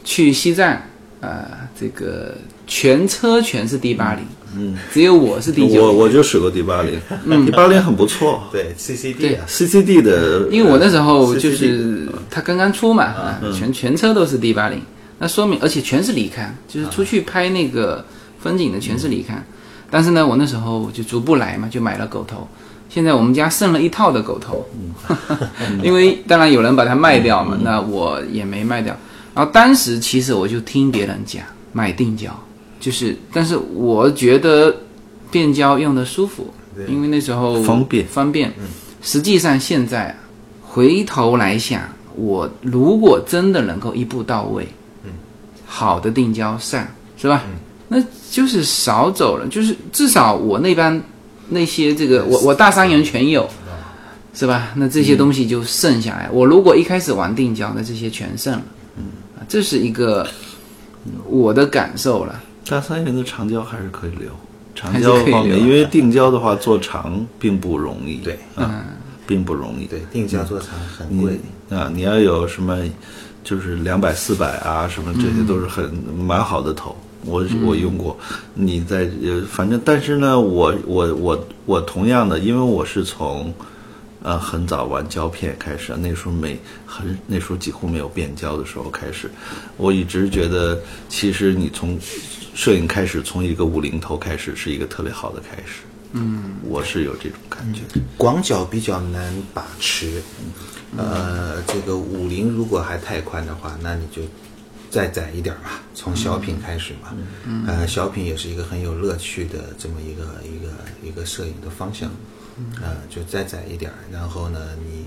[0.03, 0.81] 去西藏，
[1.21, 1.47] 呃，
[1.79, 2.35] 这个
[2.65, 4.25] 全车全是 D 八零，
[4.55, 6.99] 嗯，只有我是第九我，我就使过 D 八零
[7.45, 8.43] ，D 八零很不错。
[8.51, 14.81] 对 CCD 对啊，，CCD 的，因为我那时候就是它刚刚出嘛，啊，全全车都是 D 八零，
[15.19, 18.05] 那说明而且全是离看，就是出去拍那个
[18.39, 19.45] 风景的全是离看。
[19.89, 22.47] 但是呢，我那时候就逐步来嘛，就买了狗头。
[22.89, 24.65] 现在我们家剩了一套的狗头，
[25.83, 28.95] 因为当然有人把它卖掉嘛，那我也没卖掉。
[29.35, 31.43] 然后当时其实我就听别人讲
[31.73, 32.31] 买定焦，
[32.79, 34.75] 就是，但是我觉得
[35.31, 36.53] 变焦用的舒服，
[36.87, 38.53] 因为那时候方便方便。
[39.01, 40.15] 实际上现在
[40.61, 41.81] 回头来想，
[42.15, 44.67] 我如果真的能够一步到位，
[45.03, 45.11] 嗯，
[45.65, 46.85] 好的定焦上
[47.17, 47.43] 是吧？
[47.87, 51.01] 那就是少走了，就是至少我那班
[51.47, 53.49] 那些这个我我大三元全有，
[54.33, 54.73] 是吧？
[54.75, 56.29] 那这些东西就剩下来。
[56.31, 58.63] 我如果一开始玩定焦，那这些全剩了，
[58.97, 59.03] 嗯，
[59.47, 60.27] 这是一个
[61.29, 62.43] 我的感受了。
[62.69, 64.29] 大三元的长焦还是可以留，
[64.75, 68.83] 长焦方面，因为定焦的话做长并不容易，对啊，
[69.25, 71.39] 并不容易，对，定焦做长很你贵。
[71.69, 72.77] 啊，你要有什么，
[73.43, 76.95] 就是两百、四百啊，什么这些都是很蛮好的头。
[77.25, 78.17] 我我用过，
[78.53, 83.53] 你在呃，反正但是呢，我我我我同样的，因为我是从
[84.21, 89.29] 呃很早玩胶片开始，那时候没很那时候几乎没有变焦的时候开始，
[89.75, 91.99] 我一直觉得其实你从
[92.57, 95.83] 摄影开始，从一个五零头开始是一个特别好的开始。
[96.13, 97.81] 嗯，我是有这种感觉。
[98.17, 100.19] 广角比较难把持，
[100.97, 104.23] 呃，这个五零如果还太宽的话，那你就
[104.89, 107.15] 再窄一点儿吧，从小品开始嘛。
[107.67, 110.73] 呃，小品也是一个很有乐趣的这么一个一个
[111.09, 112.09] 一个摄影的方向，
[112.81, 115.05] 呃，就再窄一点儿，然后呢，你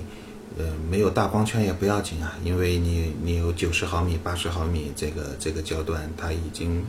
[0.56, 6.84] 呃没有大光圈也不要紧啊，因为你你有九十毫米、八十毫米这个这个焦段，它已经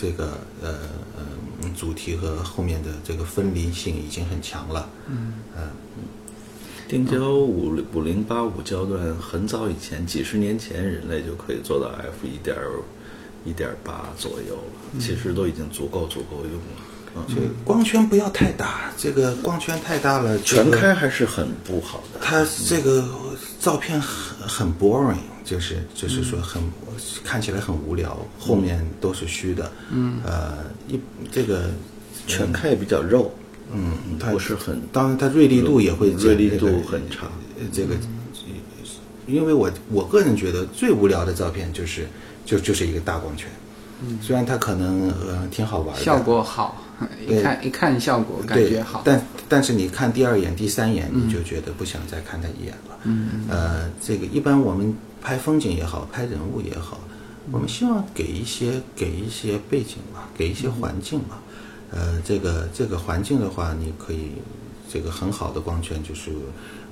[0.00, 0.70] 这个呃
[1.16, 4.88] 呃主题和后面的这个分离性已经很强了。
[5.08, 5.62] 嗯嗯
[6.88, 12.56] 定焦五五零八五焦段，很早以前，几十年前，人类就可以做到 f 一点
[13.44, 16.82] 一点八左右了，其实都已经足够足够用了。
[17.14, 22.18] 嗯，这个光圈不要太大，这个光圈太大了，全开还是很不好的。
[22.20, 23.02] 它这个
[23.60, 26.62] 照片很很 boring，就是就是说很、
[27.22, 29.70] 看起来很无聊，后面都是虚的。
[29.90, 30.98] 嗯，呃，一
[31.30, 31.70] 这个
[32.26, 33.30] 全开也比较肉，
[33.70, 37.26] 嗯，它不是很当然它锐利度也会锐利度很差。
[37.58, 37.94] 呃这个，
[39.26, 42.08] 因为我我个人觉得最无聊的照片就是
[42.46, 43.46] 就就是一个大光圈，
[44.22, 46.82] 虽然它可能呃挺好玩的，效果好，
[47.28, 49.02] 一看一看效果感觉好。
[49.04, 52.96] 但但是你看第二眼、第三眼，你就觉得不想再看他一眼了。
[53.02, 57.00] 嗯，呃，这个一般我们拍风景也好，拍人物也好，
[57.50, 61.38] 我们希望给一些给一些背景嘛，给一些环境嘛。
[61.90, 64.30] 呃，这个这个环境的话，你可以
[64.88, 66.30] 这个很好的光圈就是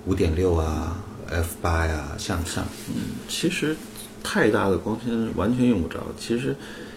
[0.05, 0.99] 五点六啊、
[1.31, 2.65] f 八呀向上。
[2.89, 3.77] 嗯其实
[4.21, 6.01] 太大的光圈完全用不着。
[6.19, 6.57] 其实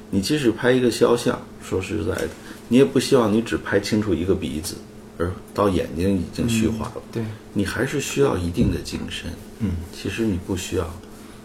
[0.09, 2.29] 你即使拍一个肖像，说实在的，
[2.67, 4.75] 你也不希望你只拍清楚一个鼻子，
[5.21, 7.01] 而到眼睛已经虚化了。
[7.11, 9.29] 对，你还是需要一定的精深。
[9.59, 10.91] 嗯，其实你不需要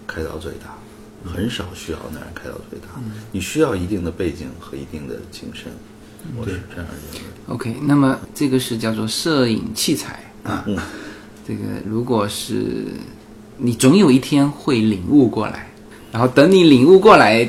[0.07, 0.79] 开到最大，
[1.31, 2.87] 很少需要那样开到最大。
[3.31, 5.71] 你需要一定的背景和一定的景深。
[6.37, 7.55] 我是这样认为。
[7.55, 10.65] OK，那么这个是叫做摄影器材啊。
[10.67, 10.79] 嗯
[11.47, 12.87] 这个如果是
[13.57, 15.71] 你总有一天会领悟过来，
[16.11, 17.49] 然后等你领悟过来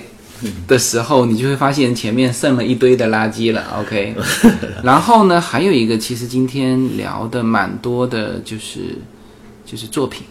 [0.67, 3.63] 的时候，你就会发现前面剩了一堆的垃圾了。
[3.79, 4.15] OK，
[4.83, 8.95] 然后呢，还有一个，其实今天聊的蛮多的，就是
[9.65, 10.23] 就是作品，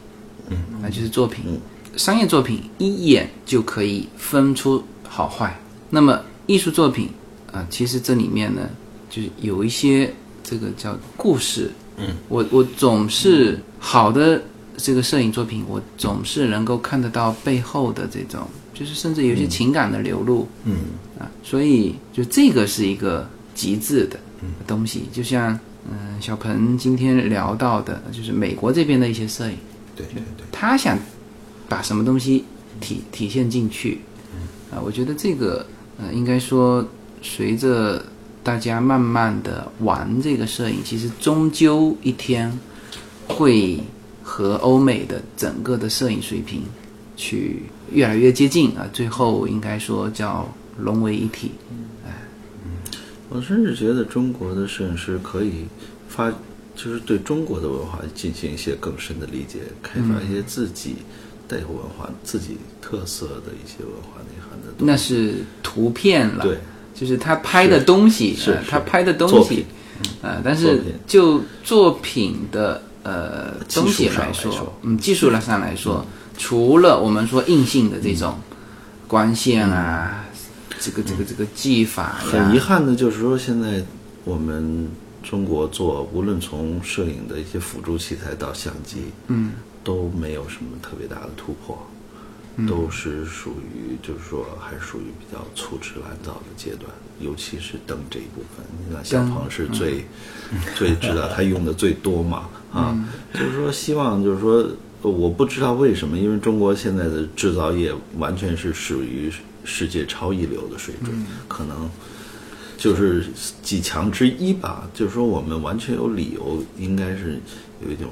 [0.49, 1.61] 嗯，啊，就是作品，
[1.97, 5.59] 商业作品一眼就可以分出好坏。
[5.91, 7.09] 那么艺术作品
[7.53, 8.63] 啊、其实这里面呢，
[9.09, 11.71] 就是有一些这个叫故事。
[11.97, 14.43] 嗯，我我总是好的
[14.77, 18.47] 这个摄影作品，我总是能够看得到背后的这种，
[18.79, 20.47] 就是甚至有些情感的流露。
[20.64, 20.74] 嗯
[21.18, 24.18] 啊，所以就这个是一个极致的
[24.66, 25.59] 东西，就像
[25.91, 29.57] 嗯、小鹏今天聊到的，就是美国这边的一些摄影，
[29.97, 30.45] 对对对。
[30.53, 30.99] 他想
[31.68, 32.45] 把什么东西
[32.81, 34.01] 体体现进去，
[34.70, 35.64] 啊，我觉得这个
[35.97, 36.87] 呃，应该说
[37.22, 38.05] 随着
[38.43, 42.53] 大家慢慢的玩这个摄影，其实终究一天
[43.27, 43.81] 会
[44.22, 46.62] 和欧美的整个的摄影水平
[47.17, 50.49] 去越来越接近啊，最后应该说叫
[50.79, 51.53] 融为一体。
[52.05, 52.12] 哎
[53.29, 55.67] 我甚至觉得中国的摄影师可以
[56.09, 56.31] 发，
[56.77, 60.95] 就是对中国的文化进行一些更深的理解，开发一些自己
[61.49, 64.85] 带有文化、自己特色的一些文化内涵的东西。
[64.85, 66.59] 那是图片了，对，
[66.95, 69.67] 就是他拍的东西，是他拍的东西
[70.23, 76.07] 啊，呃，但是就作品的呃东西来说，说嗯，技术上来说，
[76.37, 78.39] 除了我们说硬性的这种
[79.09, 80.24] 光线啊，
[80.78, 83.82] 这个这个这个技法呀，很遗憾的就是说，现在
[84.24, 84.89] 我们
[85.22, 91.78] 中国做，无论从摄影的一些辅助器材到相机，嗯，都没有什么特别大的突破，
[92.68, 98.64] 都是属于就是说还是属于比较粗制滥造的阶段，尤其是灯这一部分。
[98.89, 100.05] 你看小鹏是最、
[100.74, 102.97] 最知道他用的最多嘛啊，
[103.32, 104.68] 就是说希望就是说
[105.11, 109.31] 我不知道为什么，因为中国现在的制造业完全是属于
[109.65, 111.15] 世界超一流的水准，
[111.49, 111.89] 可能
[112.77, 113.27] 就是
[113.63, 114.89] 几强之一吧。
[114.93, 117.39] 就是说，我们完全有理由，应该是
[117.85, 118.09] 有一种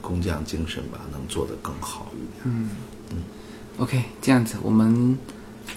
[0.00, 2.42] 工匠精神吧，能做得更好一点。
[2.44, 2.70] 嗯
[3.78, 5.16] OK，这样子，我们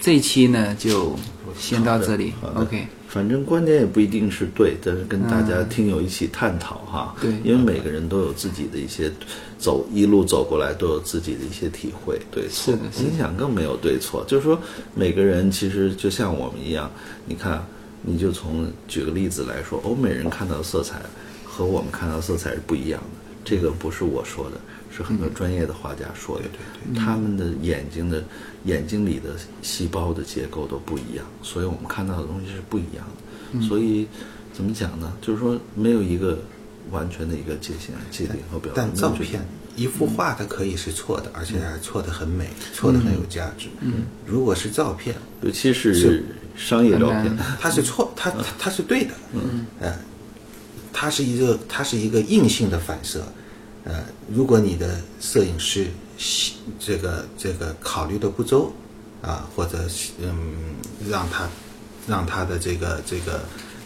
[0.00, 1.16] 这一期呢就
[1.58, 2.32] 先到这里。
[2.54, 7.14] OK，反正观点也不一定是对，但是跟大家听友一起探讨哈。
[7.20, 9.10] 对因为每个人都有自己的一些
[9.58, 12.72] 走一路走过来都有自己的一些体会，对错。
[12.72, 14.58] 是的是的音响更没有对错，就是说
[14.94, 16.90] 每个人其实就像我们一样，
[17.26, 17.64] 你看，
[18.02, 21.00] 你就从举个例子来说，欧美人看到的色彩
[21.44, 24.60] 和我们看到的色彩是不一样的，这个不是我说的。
[24.94, 28.22] 是很多专业的画家说的，对对他们的眼睛的
[28.66, 33.66] 眼睛里的细胞的结构都不一样，所以我们看到的东西是不一样的。
[33.66, 34.06] 所以
[34.52, 35.10] 怎么讲呢？
[35.22, 36.38] 就是说没有一个
[36.90, 38.82] 完全的一个界限、界定和表达。
[38.82, 39.42] 但照片
[39.76, 43.68] 一幅画它可以是错的，而且还错的很美，错的很有价值。
[43.80, 46.22] 嗯，如果是照片，尤其是是
[46.54, 49.14] 商业照片很，它是错，它它它是对的。
[49.32, 49.98] 嗯，呃，
[50.92, 53.24] 它是一个它是一个硬性的反射。
[53.84, 58.72] 呃，如果你的摄影师细这个这个考虑的不周
[59.20, 60.74] 啊，或者是嗯，
[61.08, 61.48] 让他
[62.06, 63.42] 让他的这个这个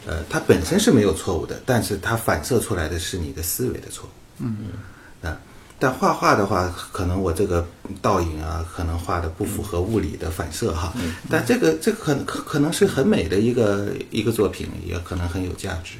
[0.06, 4.44] 呃，它本身是没有错误的，但是它反射出来的是你的思维的错误。
[4.44, 4.56] 嗯
[5.22, 5.40] 啊，
[5.78, 7.66] 但画画的话，可能我这个
[8.02, 10.92] 倒影啊，可能画的不符合物理的反射哈。
[11.30, 15.94] 但这个这个可能可可能是很美的一个一个作品，也可能很有价值，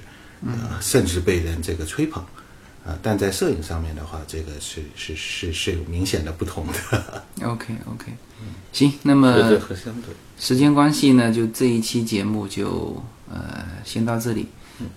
[0.44, 2.24] 呃，甚至被人这个吹捧。
[2.84, 7.24] 啊，但在摄影上面的话，这个是是是是有明显的不同的。
[7.42, 8.12] OK OK，
[8.72, 10.14] 行，那么对对和相对。
[10.38, 14.46] 时间关系呢，就这一期节目就呃先到这里。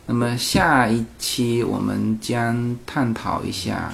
[0.06, 3.92] 那么下一期我们将探讨一下，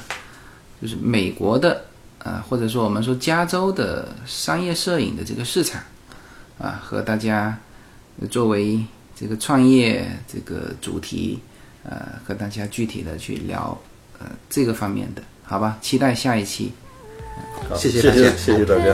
[0.82, 1.86] 就是美国的
[2.20, 5.82] 呃，或者说我们说加州的商业摄影的这个市场
[6.58, 7.58] 啊，和大家
[8.20, 8.84] 呃作为
[9.16, 11.40] 这个创业这个主题，
[11.84, 13.78] 呃，和大家具体的去聊
[14.20, 15.78] 呃这个方面的，好吧？
[15.82, 16.74] 期待下一期。
[17.70, 18.94] 好谢谢大家谢谢大家。